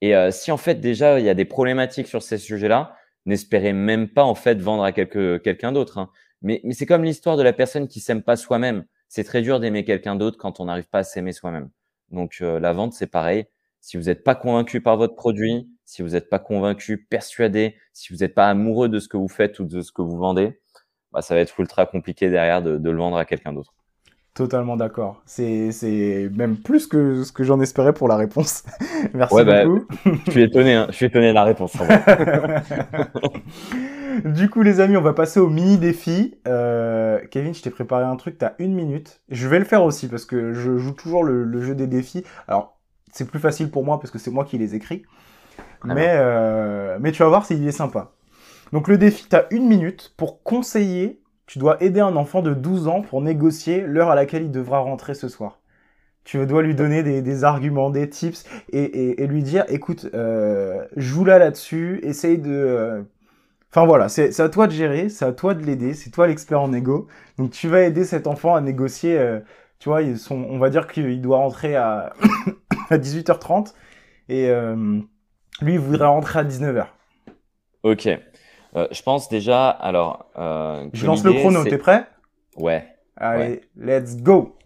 [0.00, 3.74] Et euh, si en fait déjà il y a des problématiques sur ces sujets-là, n'espérez
[3.74, 5.98] même pas en fait vendre à quelqu'un d'autre.
[5.98, 6.10] Hein.
[6.40, 8.86] Mais, mais c'est comme l'histoire de la personne qui s'aime pas soi-même.
[9.08, 11.70] C'est très dur d'aimer quelqu'un d'autre quand on n'arrive pas à s'aimer soi-même.
[12.10, 13.46] Donc la vente c'est pareil.
[13.80, 18.12] Si vous n'êtes pas convaincu par votre produit, si vous n'êtes pas convaincu, persuadé, si
[18.12, 20.60] vous n'êtes pas amoureux de ce que vous faites ou de ce que vous vendez,
[21.12, 23.74] bah, ça va être ultra compliqué derrière de, de le vendre à quelqu'un d'autre.
[24.38, 25.20] Totalement d'accord.
[25.26, 28.62] C'est, même plus que ce que j'en espérais pour la réponse.
[29.14, 29.84] Merci bah, beaucoup.
[30.26, 30.86] je suis étonné, hein.
[30.90, 31.72] je suis étonné de la réponse.
[34.24, 36.38] du coup, les amis, on va passer au mini défi.
[36.46, 39.20] Euh, Kevin, je t'ai préparé un truc, tu as une minute.
[39.28, 42.24] Je vais le faire aussi parce que je joue toujours le, le jeu des défis.
[42.46, 42.78] Alors,
[43.12, 45.02] c'est plus facile pour moi parce que c'est moi qui les écris.
[45.84, 48.12] mais, euh, mais tu vas voir s'il est sympa.
[48.72, 52.54] Donc le défi, tu as une minute pour conseiller, tu dois aider un enfant de
[52.54, 55.60] 12 ans pour négocier l'heure à laquelle il devra rentrer ce soir.
[56.24, 60.08] Tu dois lui donner des, des arguments, des tips et, et, et lui dire, écoute,
[60.14, 63.04] euh, joue là là-dessus, essaye de...
[63.70, 66.62] Enfin voilà, c'est à toi de gérer, c'est à toi de l'aider, c'est toi l'expert
[66.62, 67.06] en égo.
[67.36, 69.40] Donc tu vas aider cet enfant à négocier, euh,
[69.78, 72.14] tu vois, ils sont, on va dire qu'il doit rentrer à
[72.90, 73.74] à 18h30
[74.30, 74.98] et euh,
[75.60, 76.86] lui il voudrait rentrer à 19h.
[77.82, 78.06] Ok.
[78.76, 80.30] Euh, je pense déjà, alors.
[80.34, 82.06] Je lance le chrono, t'es prêt?
[82.56, 82.86] Ouais.
[83.18, 84.56] Allez, let's go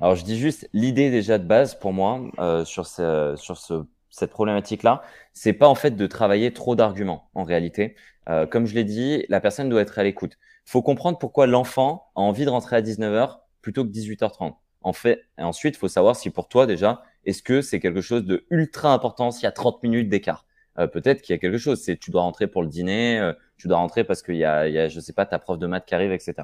[0.00, 2.20] Alors je dis juste l'idée déjà de base pour moi
[2.64, 7.44] sur, ce, sur ce, cette problématique-là, c'est pas en fait de travailler trop d'arguments en
[7.44, 7.96] réalité.
[8.26, 10.38] Comme je l'ai dit, la personne doit être à l'écoute.
[10.66, 14.54] Il faut comprendre pourquoi l'enfant a envie de rentrer à 19h plutôt que 18h30.
[14.82, 18.24] En fait, ensuite, il faut savoir si pour toi déjà, Est-ce que c'est quelque chose
[18.24, 20.44] de ultra important s'il y a 30 minutes d'écart
[20.78, 21.80] euh, Peut-être qu'il y a quelque chose.
[21.80, 24.66] C'est tu dois rentrer pour le dîner, euh, tu dois rentrer parce qu'il y a,
[24.66, 26.34] il y a, je sais pas, ta prof de maths qui arrive, etc.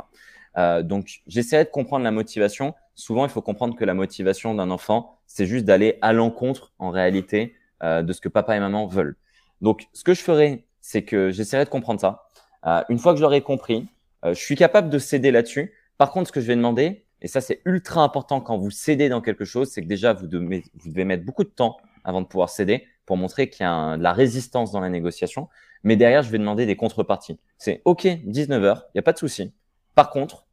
[0.56, 2.74] Euh, donc, j'essaierai de comprendre la motivation.
[2.94, 6.90] Souvent, il faut comprendre que la motivation d'un enfant, c'est juste d'aller à l'encontre, en
[6.90, 9.16] réalité, euh, de ce que papa et maman veulent.
[9.60, 12.24] Donc, ce que je ferai, c'est que j'essaierai de comprendre ça.
[12.66, 13.88] Euh, une fois que je l'aurai compris,
[14.24, 15.72] je suis capable de céder là-dessus.
[15.98, 19.10] Par contre, ce que je vais demander, et ça c'est ultra important quand vous cédez
[19.10, 22.22] dans quelque chose, c'est que déjà vous devez, vous devez mettre beaucoup de temps avant
[22.22, 25.48] de pouvoir céder pour montrer qu'il y a de la résistance dans la négociation.
[25.84, 27.38] Mais derrière, je vais demander des contreparties.
[27.58, 29.52] C'est OK, 19h, il n'y a pas de souci.
[29.94, 30.46] Par contre,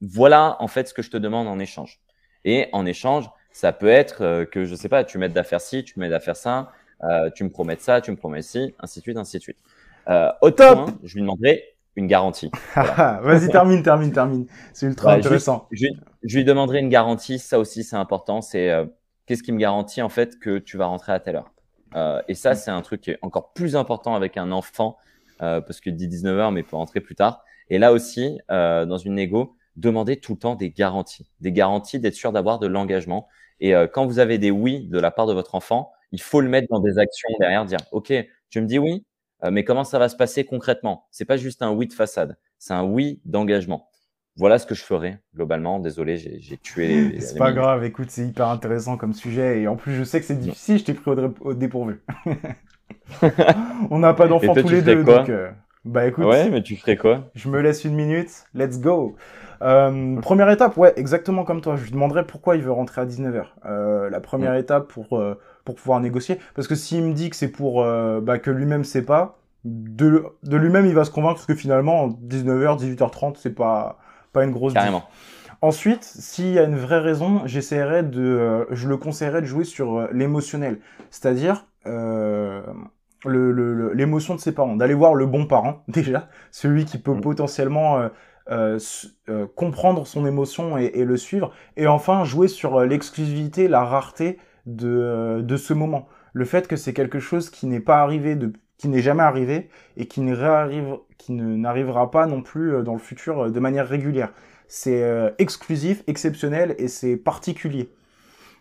[0.00, 2.00] voilà en fait ce que je te demande en échange.
[2.44, 5.60] Et en échange, ça peut être euh, que je sais pas, tu m'aides à faire
[5.60, 6.72] ci, tu m'aides à faire ça,
[7.04, 9.58] euh, tu me promets ça, tu me promets ci, ainsi de suite, ainsi de suite.
[10.08, 11.64] Euh, au top, je lui demanderai
[11.96, 12.50] une garantie.
[12.74, 14.46] Vas-y, termine, termine, termine.
[14.72, 15.68] C'est ultra intéressant.
[15.72, 15.86] Je,
[16.24, 17.38] lui demanderai une garantie.
[17.38, 18.40] Ça aussi, c'est important.
[18.40, 18.86] C'est euh,
[19.26, 21.52] qu'est-ce qui me garantit en fait que tu vas rentrer à telle heure?
[21.94, 22.56] Euh, et ça, mm.
[22.56, 24.96] c'est un truc qui est encore plus important avec un enfant
[25.42, 27.44] euh, parce que dit 19 heures, mais peut rentrer plus tard.
[27.68, 31.98] Et là aussi, euh, dans une négo, demandez tout le temps des garanties, des garanties
[31.98, 33.26] d'être sûr d'avoir de l'engagement.
[33.58, 36.40] Et euh, quand vous avez des oui de la part de votre enfant, il faut
[36.40, 38.12] le mettre dans des actions derrière, dire OK,
[38.50, 39.04] tu me dis oui,
[39.50, 41.06] mais comment ça va se passer concrètement?
[41.10, 43.88] C'est pas juste un oui de façade, c'est un oui d'engagement.
[44.36, 45.78] Voilà ce que je ferai globalement.
[45.78, 47.20] Désolé, j'ai tué.
[47.20, 47.84] C'est pas grave.
[47.84, 50.78] Écoute, c'est hyper intéressant comme sujet et en plus je sais que c'est difficile.
[50.78, 52.02] Je t'ai pris au, dépourvu.
[53.90, 55.28] On n'a pas d'enfants tous les deux, donc.
[55.28, 55.50] Euh,
[55.84, 56.24] bah écoute.
[56.24, 57.30] Ouais, mais tu ferais quoi?
[57.34, 58.44] Je me laisse une minute.
[58.54, 59.16] Let's go.
[59.62, 61.76] Euh, première étape, ouais, exactement comme toi.
[61.76, 63.44] Je lui demanderai pourquoi il veut rentrer à 19h.
[63.64, 66.38] Euh, la première étape pour euh, pour pouvoir négocier.
[66.54, 70.24] Parce que s'il me dit que c'est pour euh, bah, que lui-même sait pas, de,
[70.42, 73.98] de lui-même il va se convaincre que finalement 19h, 18h30 c'est pas
[74.32, 74.72] pas une grosse.
[74.72, 75.04] Carrément.
[75.60, 79.64] Ensuite, s'il y a une vraie raison, j'essaierai de, euh, je le conseillerais de jouer
[79.64, 82.74] sur euh, l'émotionnel, c'est-à-dire l'émotion
[83.24, 87.20] le, le, de ses parents, d'aller voir le bon parent déjà, celui qui peut mm.
[87.20, 88.08] potentiellement
[89.54, 94.88] comprendre son émotion et, et, le suivre, et enfin jouer sur l'exclusivité, la rareté de,
[94.88, 96.08] euh, de ce moment.
[96.32, 99.68] Le fait que c'est quelque chose qui n'est pas arrivé, de, qui n'est jamais arrivé
[99.96, 103.50] et qui ne réarrive, qui ne n'arrivera pas non plus euh, dans le futur euh,
[103.50, 104.32] de manière régulière.
[104.68, 105.04] C'est
[105.36, 107.90] exclusif, exceptionnel et c'est particulier.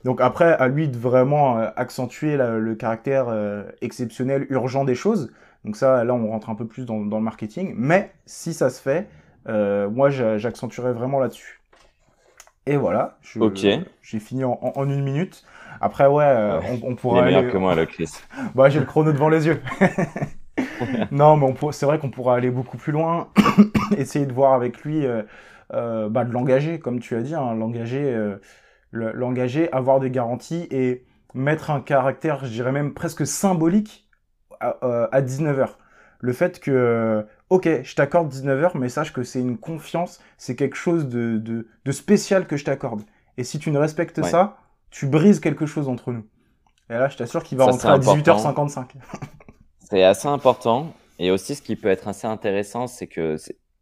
[0.03, 3.33] Donc après, à lui de vraiment accentuer le caractère
[3.79, 5.31] exceptionnel, urgent des choses.
[5.63, 7.75] Donc ça, là, on rentre un peu plus dans, dans le marketing.
[7.77, 9.07] Mais si ça se fait,
[9.47, 11.61] moi, j'accentuerai vraiment là-dessus.
[12.65, 13.17] Et voilà,
[14.01, 15.45] j'ai fini en, en, une minute.
[15.81, 17.21] Après, ouais, euh, on, on, pourra.
[17.21, 18.11] Il est meilleur que moi, le Chris.
[18.55, 19.59] bah, j'ai le chrono devant les yeux.
[21.11, 23.29] non, mais c'est vrai qu'on pourra aller beaucoup plus loin,
[23.97, 25.23] essayer de voir avec lui, euh,
[25.73, 28.15] euh, bah, de l'engager, comme tu as dit, hein, l'engager,
[28.91, 34.07] l'engager, avoir des garanties et mettre un caractère, je dirais même presque symbolique
[34.59, 34.77] à,
[35.11, 35.67] à 19h.
[36.19, 40.77] Le fait que, ok, je t'accorde 19h, mais sache que c'est une confiance, c'est quelque
[40.77, 43.01] chose de, de, de, spécial que je t'accorde.
[43.37, 44.60] Et si tu ne respectes ça,
[44.91, 46.25] tu brises quelque chose entre nous.
[46.89, 48.85] Et là, je t'assure qu'il va rentrer à 18h55.
[49.79, 50.93] c'est assez important.
[51.17, 53.37] Et aussi, ce qui peut être assez intéressant, c'est que,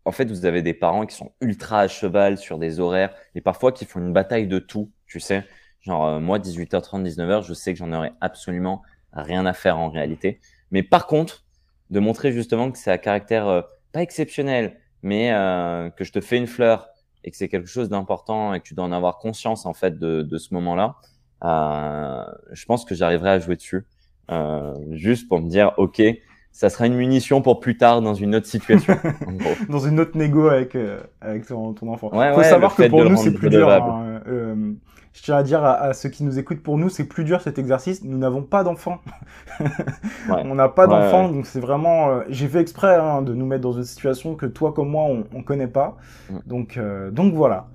[0.05, 3.41] en fait, vous avez des parents qui sont ultra à cheval sur des horaires et
[3.41, 5.45] parfois qui font une bataille de tout, tu sais.
[5.81, 9.89] Genre, euh, moi, 18h30, 19h, je sais que j'en aurais absolument rien à faire en
[9.89, 10.39] réalité.
[10.71, 11.45] Mais par contre,
[11.89, 16.21] de montrer justement que c'est à caractère euh, pas exceptionnel, mais euh, que je te
[16.21, 16.89] fais une fleur,
[17.23, 19.99] et que c'est quelque chose d'important et que tu dois en avoir conscience en fait
[19.99, 20.95] de, de ce moment-là,
[21.43, 23.85] euh, je pense que j'arriverai à jouer dessus,
[24.31, 26.01] euh, juste pour me dire ok,
[26.51, 28.97] ça sera une munition pour plus tard dans une autre situation.
[29.69, 32.09] dans une autre négo avec euh, avec ton, ton enfant.
[32.13, 33.69] Il faut savoir que pour nous c'est plus dur.
[33.69, 34.21] Hein,
[35.19, 37.59] je tiens à dire à, ceux qui nous écoutent, pour nous, c'est plus dur cet
[37.59, 38.05] exercice.
[38.05, 38.99] Nous n'avons pas d'enfants.
[40.29, 42.09] On n'a pas d'enfants, donc c'est vraiment.
[42.09, 45.03] Euh, j'ai fait exprès hein, de nous mettre dans une situation que toi comme moi,
[45.03, 45.97] on, ne connaît pas.
[46.45, 47.67] Donc, euh, donc voilà.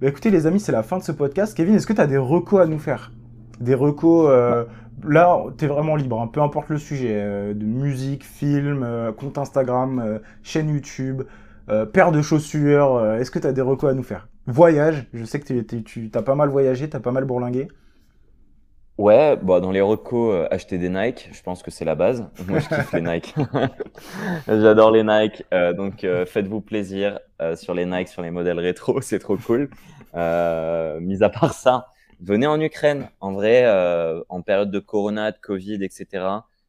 [0.00, 1.54] Bah, écoutez, les amis, c'est la fin de ce podcast.
[1.54, 3.12] Kevin, est-ce que tu as des recos à nous faire?
[3.60, 4.30] Des recos.
[4.30, 4.64] Euh,
[5.06, 10.20] là, tu es vraiment libre, hein, peu importe le sujet, de musique, film, compte Instagram,
[10.42, 11.24] chaîne YouTube,
[11.92, 13.04] paire de chaussures.
[13.18, 14.28] Est-ce que tu as des recos à nous faire?
[14.46, 17.68] Voyage, je sais que tu as pas mal voyagé, tu as pas mal bourlingué.
[18.98, 22.26] Ouais, bah dans les recos, euh, acheter des Nike, je pense que c'est la base.
[22.48, 23.34] Moi, je kiffe les Nike.
[24.48, 25.44] J'adore les Nike.
[25.52, 27.18] Euh, donc, euh, faites-vous plaisir
[27.56, 29.68] sur les Nike, sur les modèles rétro, c'est trop cool.
[30.14, 31.88] mis à part ça,
[32.20, 33.10] venez en Ukraine.
[33.20, 33.66] En vrai,
[34.30, 36.24] en période de Corona, de Covid, etc.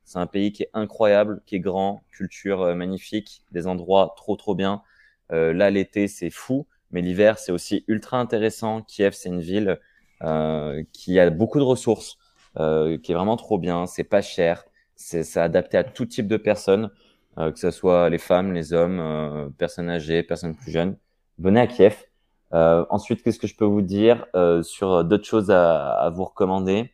[0.08, 4.56] C'est un pays qui est incroyable, qui est grand, culture magnifique, des endroits trop trop
[4.56, 4.82] bien.
[5.30, 6.66] là, l'été, c'est fou.
[6.92, 8.82] Mais l'hiver, c'est aussi ultra intéressant.
[8.82, 9.80] Kiev, c'est une ville
[10.24, 12.18] euh, qui a beaucoup de ressources.
[12.60, 13.86] euh, qui est vraiment trop bien.
[13.86, 14.66] C'est pas cher,
[14.96, 16.90] c'est adapté à tout type de personnes,
[17.38, 20.98] euh, que ce soit les femmes, les hommes, euh, personnes âgées, personnes plus jeunes.
[21.38, 22.06] Venez à Kiev.
[22.52, 24.26] ensuite, qu'est-ce que je peux vous dire
[24.64, 26.92] sur d'autres choses à, à, vous recommander?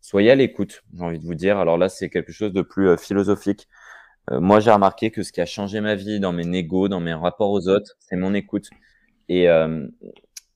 [0.00, 1.58] Soyez à l'écoute, j'ai envie de vous dire.
[1.58, 3.68] Alors là, c'est quelque chose de plus philosophique.
[4.30, 7.14] moi, j'ai remarqué que ce qui a changé ma vie dans mes négos, dans mes
[7.14, 8.70] rapports aux autres, c'est mon écoute.
[9.28, 9.44] Et,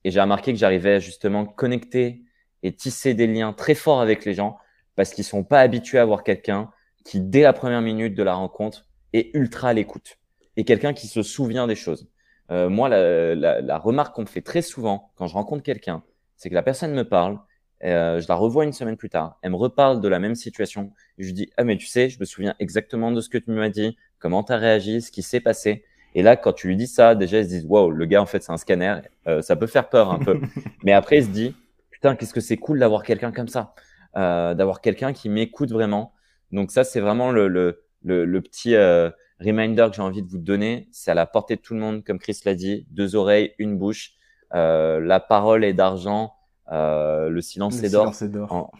[0.04, 2.22] et j'ai remarqué que j'arrivais justement connecter
[2.62, 4.58] et tisser des liens très forts avec les gens
[4.96, 6.70] parce qu'ils sont pas habitués à voir quelqu'un
[7.04, 10.18] qui, dès la première minute de la rencontre, est ultra à l'écoute
[10.56, 12.08] et quelqu'un qui se souvient des choses.
[12.50, 16.02] Euh, moi, la, la, la remarque qu'on me fait très souvent quand je rencontre quelqu'un,
[16.36, 17.38] c'est que la personne me parle,
[17.82, 20.92] euh, je la revois une semaine plus tard, elle me reparle de la même situation,
[21.18, 23.50] je lui dis ah mais tu sais, je me souviens exactement de ce que tu
[23.50, 25.84] m'as dit, comment tu as réagi, ce qui s'est passé.
[26.14, 28.26] Et là, quand tu lui dis ça, déjà, ils se disent, waouh, le gars, en
[28.26, 28.98] fait, c'est un scanner.
[29.26, 30.40] Euh, ça peut faire peur un peu.
[30.84, 31.56] Mais après, il se dit,
[31.90, 33.74] putain, qu'est-ce que c'est cool d'avoir quelqu'un comme ça,
[34.16, 36.14] euh, d'avoir quelqu'un qui m'écoute vraiment.
[36.52, 39.10] Donc ça, c'est vraiment le, le, le, petit euh,
[39.40, 40.88] reminder que j'ai envie de vous donner.
[40.92, 43.76] C'est à la portée de tout le monde, comme Chris l'a dit, deux oreilles, une
[43.76, 44.12] bouche.
[44.54, 46.34] Euh, la parole est d'argent,
[46.70, 48.72] le silence est d'or.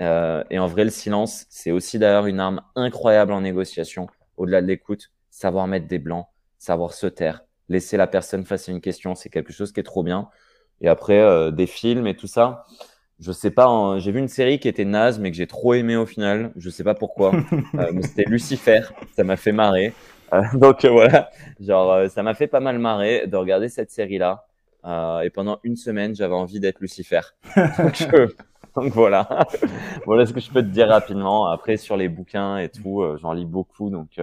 [0.00, 4.08] et en vrai, le silence, c'est aussi d'ailleurs une arme incroyable en négociation.
[4.36, 6.26] Au-delà de l'écoute, savoir mettre des blancs
[6.58, 9.84] savoir se taire, laisser la personne face à une question, c'est quelque chose qui est
[9.84, 10.28] trop bien.
[10.80, 12.64] Et après, euh, des films et tout ça,
[13.20, 15.74] je sais pas, hein, j'ai vu une série qui était naze, mais que j'ai trop
[15.74, 16.52] aimé au final.
[16.56, 17.32] Je sais pas pourquoi.
[17.74, 18.82] euh, c'était Lucifer,
[19.16, 19.92] ça m'a fait marrer.
[20.32, 24.46] Euh, donc euh, voilà, genre ça m'a fait pas mal marrer de regarder cette série-là.
[24.84, 27.20] Et pendant une semaine, j'avais envie d'être Lucifer.
[27.56, 28.08] donc,
[28.76, 29.46] donc, voilà,
[30.06, 31.46] voilà ce que je peux te dire rapidement.
[31.46, 34.18] Après sur les bouquins et tout, j'en lis beaucoup, donc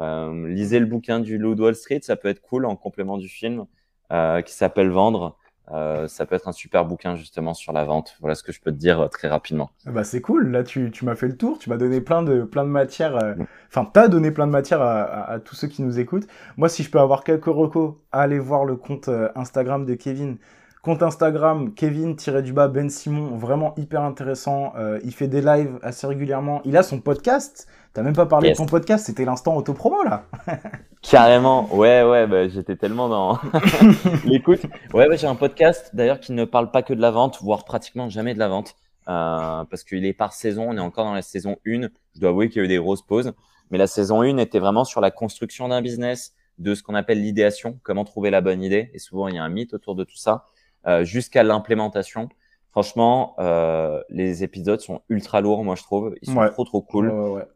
[0.00, 3.28] euh, lisez le bouquin du Loup Wall Street, ça peut être cool en complément du
[3.28, 3.66] film
[4.12, 5.38] euh, qui s'appelle Vendre.
[5.72, 8.16] Euh, ça peut être un super bouquin justement sur la vente.
[8.20, 9.70] Voilà ce que je peux te dire euh, très rapidement.
[9.86, 10.50] Ah bah c'est cool.
[10.50, 11.58] Là, tu, tu m'as fait le tour.
[11.58, 13.16] Tu m'as donné plein de plein de matières.
[13.16, 13.46] Euh, mm.
[13.68, 16.26] Enfin, t'as donné plein de matières à, à, à, tous ceux qui nous écoutent.
[16.56, 20.36] Moi, si je peux avoir quelques recos, allez voir le compte Instagram de Kevin.
[20.84, 24.74] Compte Instagram, Kevin-du-bas Ben Simon, vraiment hyper intéressant.
[24.76, 26.60] Euh, il fait des lives assez régulièrement.
[26.66, 27.66] Il a son podcast.
[27.94, 30.24] T'as même pas parlé de ton podcast, c'était l'instant autopromo là.
[31.00, 33.38] Carrément, ouais, ouais, bah, j'étais tellement dans
[34.26, 34.60] l'écoute.
[34.92, 37.64] Ouais, ouais j'ai un podcast d'ailleurs qui ne parle pas que de la vente, voire
[37.64, 38.74] pratiquement jamais de la vente,
[39.08, 40.66] euh, parce qu'il est par saison.
[40.68, 41.88] On est encore dans la saison 1.
[42.14, 43.32] Je dois avouer qu'il y a eu des grosses pauses,
[43.70, 47.22] mais la saison 1 était vraiment sur la construction d'un business, de ce qu'on appelle
[47.22, 48.90] l'idéation, comment trouver la bonne idée.
[48.92, 50.44] Et souvent, il y a un mythe autour de tout ça.
[50.86, 52.28] Euh, jusqu'à l'implémentation.
[52.74, 56.16] Franchement, euh, les épisodes sont ultra lourds, moi je trouve.
[56.22, 57.08] Ils sont trop trop cool.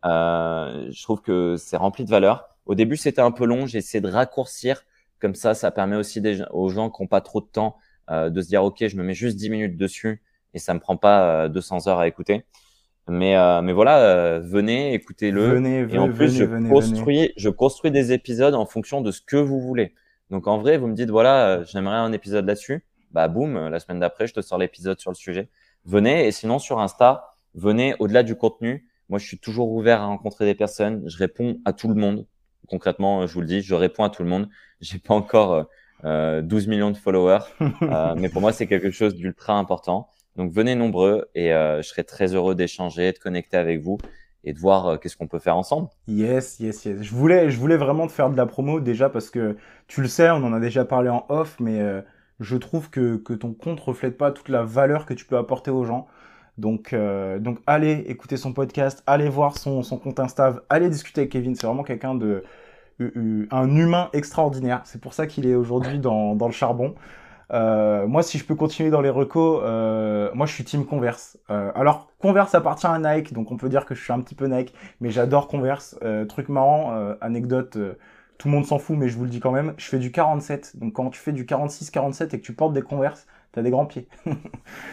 [0.05, 2.51] Euh, je trouve que c'est rempli de valeur.
[2.67, 3.67] Au début, c'était un peu long.
[3.67, 4.85] J'ai essayé de raccourcir.
[5.19, 7.79] Comme ça, ça permet aussi des, aux gens qui n'ont pas trop de temps
[8.13, 10.23] euh, de se dire, OK, je me mets juste 10 minutes dessus
[10.55, 12.45] et ça me prend pas 200 heures à écouter.
[13.09, 15.49] Mais, euh, mais voilà, venez, écoutez-le.
[15.49, 19.37] Venez, et en plus, je, construis, je construis des épisodes en fonction de ce que
[19.37, 19.95] vous voulez.
[20.31, 23.81] Donc en vrai, vous me dites, voilà, j'aimerais un épisode là-dessus bah boum, euh, la
[23.81, 25.49] semaine d'après, je te sors l'épisode sur le sujet.
[25.85, 28.89] Venez et sinon sur Insta, venez au-delà du contenu.
[29.09, 31.03] Moi, je suis toujours ouvert à rencontrer des personnes.
[31.07, 32.27] Je réponds à tout le monde.
[32.69, 34.49] Concrètement, je vous le dis, je réponds à tout le monde.
[34.81, 35.67] J'ai pas encore
[36.05, 40.09] euh, 12 millions de followers, euh, mais pour moi, c'est quelque chose d'ultra important.
[40.39, 43.99] Donc venez nombreux et euh, je serai très heureux d'échanger, de connecter avec vous
[44.45, 45.89] et de voir euh, qu'est-ce qu'on peut faire ensemble.
[46.07, 47.03] Yes, yes, yes.
[47.03, 49.57] Je voulais, je voulais vraiment te faire de la promo déjà parce que
[49.89, 52.03] tu le sais, on en a déjà parlé en off, mais euh,
[52.41, 55.71] je trouve que, que ton compte reflète pas toute la valeur que tu peux apporter
[55.71, 56.07] aux gens.
[56.59, 61.23] Donc, euh, donc allez écouter son podcast, allez voir son, son compte Insta, allez discuter
[61.23, 61.55] avec Kevin.
[61.55, 62.45] C'est vraiment quelqu'un de
[63.01, 64.81] un humain extraordinaire.
[64.85, 66.95] C'est pour ça qu'il est aujourd'hui dans, dans le charbon.
[67.53, 71.39] Euh, moi, si je peux continuer dans les recos, euh, moi je suis team Converse.
[71.51, 74.35] Euh, alors Converse appartient à Nike, donc on peut dire que je suis un petit
[74.35, 75.99] peu Nike, mais j'adore Converse.
[76.29, 77.79] Truc marrant, anecdote
[78.39, 80.13] tout le monde s'en fout, mais je vous le dis quand même, je fais du
[80.13, 80.77] 47.
[80.77, 83.87] Donc quand tu fais du 46-47 et que tu portes des converses, t'as des grands
[83.87, 84.07] pieds.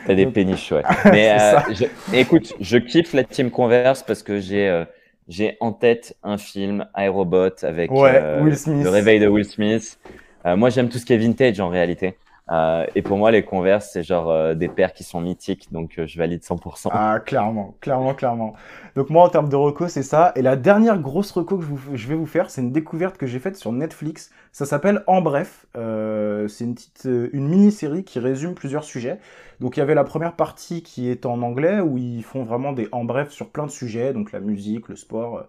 [0.07, 0.81] t'as des péniches, ouais.
[1.05, 4.83] Mais euh, je, écoute, je kiffe la team Converse parce que j'ai euh,
[5.27, 9.99] j'ai en tête un film iRobot avec euh, le réveil de Will Smith.
[10.45, 12.17] Moi, j'aime tout ce qui est vintage en réalité.
[12.51, 15.97] Euh, et pour moi, les Converse, c'est genre euh, des paires qui sont mythiques, donc
[15.97, 16.89] euh, je valide 100%.
[16.91, 18.53] Ah, clairement, clairement, clairement.
[18.95, 20.31] Donc moi, en termes de reco, c'est ça.
[20.35, 23.25] Et la dernière grosse reco que je, je vais vous faire, c'est une découverte que
[23.25, 24.31] j'ai faite sur Netflix.
[24.51, 25.65] Ça s'appelle En Bref.
[25.73, 29.19] C'est une petite, une mini-série qui résume plusieurs sujets.
[29.59, 32.73] Donc il y avait la première partie qui est en anglais, où ils font vraiment
[32.73, 35.43] des En Bref sur plein de sujets, donc la musique, le sport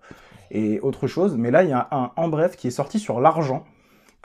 [0.50, 1.36] et autre chose.
[1.36, 3.64] Mais là, il y a un En Bref qui est sorti sur l'argent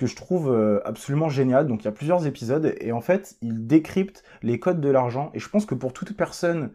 [0.01, 1.67] que je trouve euh, absolument génial.
[1.67, 5.31] Donc il y a plusieurs épisodes et en fait, il décrypte les codes de l'argent.
[5.33, 6.71] Et je pense que pour toute personne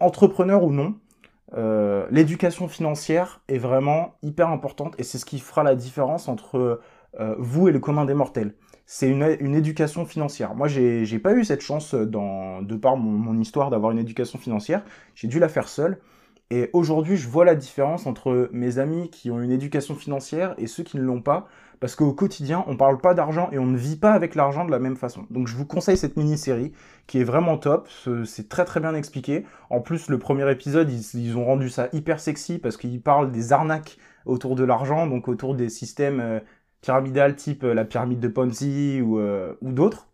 [0.00, 0.96] entrepreneur ou non,
[2.10, 6.80] l'éducation financière est vraiment hyper importante et c'est ce qui fera la différence entre
[7.38, 8.54] vous et le commun des mortels
[8.86, 10.54] c'est une, éducation financière.
[10.54, 14.82] Moi, j'ai pas eu cette chance de par mon, histoire d'avoir une éducation financière.
[15.14, 15.98] J'ai dû la faire seule.
[16.54, 20.68] Et aujourd'hui, je vois la différence entre mes amis qui ont une éducation financière et
[20.68, 21.48] ceux qui ne l'ont pas.
[21.80, 24.64] Parce qu'au quotidien, on ne parle pas d'argent et on ne vit pas avec l'argent
[24.64, 25.26] de la même façon.
[25.30, 26.70] Donc je vous conseille cette mini-série
[27.08, 27.88] qui est vraiment top.
[28.24, 29.44] C'est très très bien expliqué.
[29.68, 33.52] En plus, le premier épisode, ils, ont rendu ça hyper sexy parce qu'ils parlent des
[33.52, 36.38] arnaques autour de l'argent, donc autour des systèmes euh,
[36.82, 40.06] pyramidal type euh, la pyramide de Ponzi ou, euh, ou d'autres.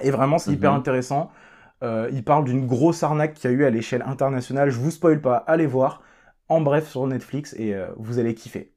[0.00, 0.78] Et vraiment, c'est hyper mhm.
[0.78, 1.30] intéressant.
[1.82, 4.70] Euh, il parle d'une grosse arnaque qu'il y a eu à l'échelle internationale.
[4.70, 6.02] Je vous spoil pas, allez voir.
[6.48, 8.72] En bref, sur Netflix et vous allez kiffer.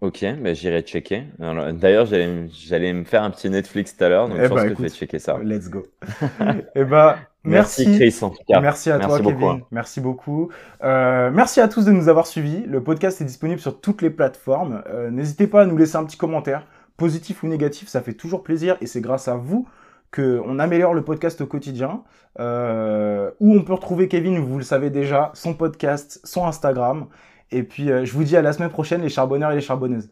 [0.00, 1.24] Ok, bah, j'irai checker.
[1.40, 4.68] D'ailleurs, j'allais me faire un petit Netflix tout à l'heure, donc eh je pense bah,
[4.68, 5.38] que je vais checker ça.
[5.42, 5.86] Let's go.
[6.22, 6.44] et
[6.76, 8.60] eh bah, merci, Chris, en tout cas.
[8.60, 9.62] Merci à toi, Kevin.
[9.72, 10.50] Merci beaucoup.
[10.84, 12.62] Euh, merci à tous de nous avoir suivis.
[12.64, 14.84] Le podcast est disponible sur toutes les plateformes.
[14.88, 16.64] Euh, n'hésitez pas à nous laisser un petit commentaire,
[16.96, 19.66] positif ou négatif, ça fait toujours plaisir et c'est grâce à vous
[20.12, 22.02] qu'on améliore le podcast au quotidien.
[22.38, 27.08] Euh, où on peut retrouver Kevin, vous le savez déjà, son podcast, son Instagram.
[27.50, 30.10] Et puis, euh, je vous dis à la semaine prochaine, les charbonneurs et les charbonneuses.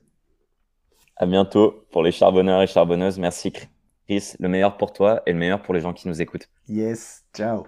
[1.16, 3.18] À bientôt pour les charbonneurs et charbonneuses.
[3.18, 4.34] Merci, Chris.
[4.38, 6.48] Le meilleur pour toi et le meilleur pour les gens qui nous écoutent.
[6.68, 7.24] Yes.
[7.34, 7.66] Ciao.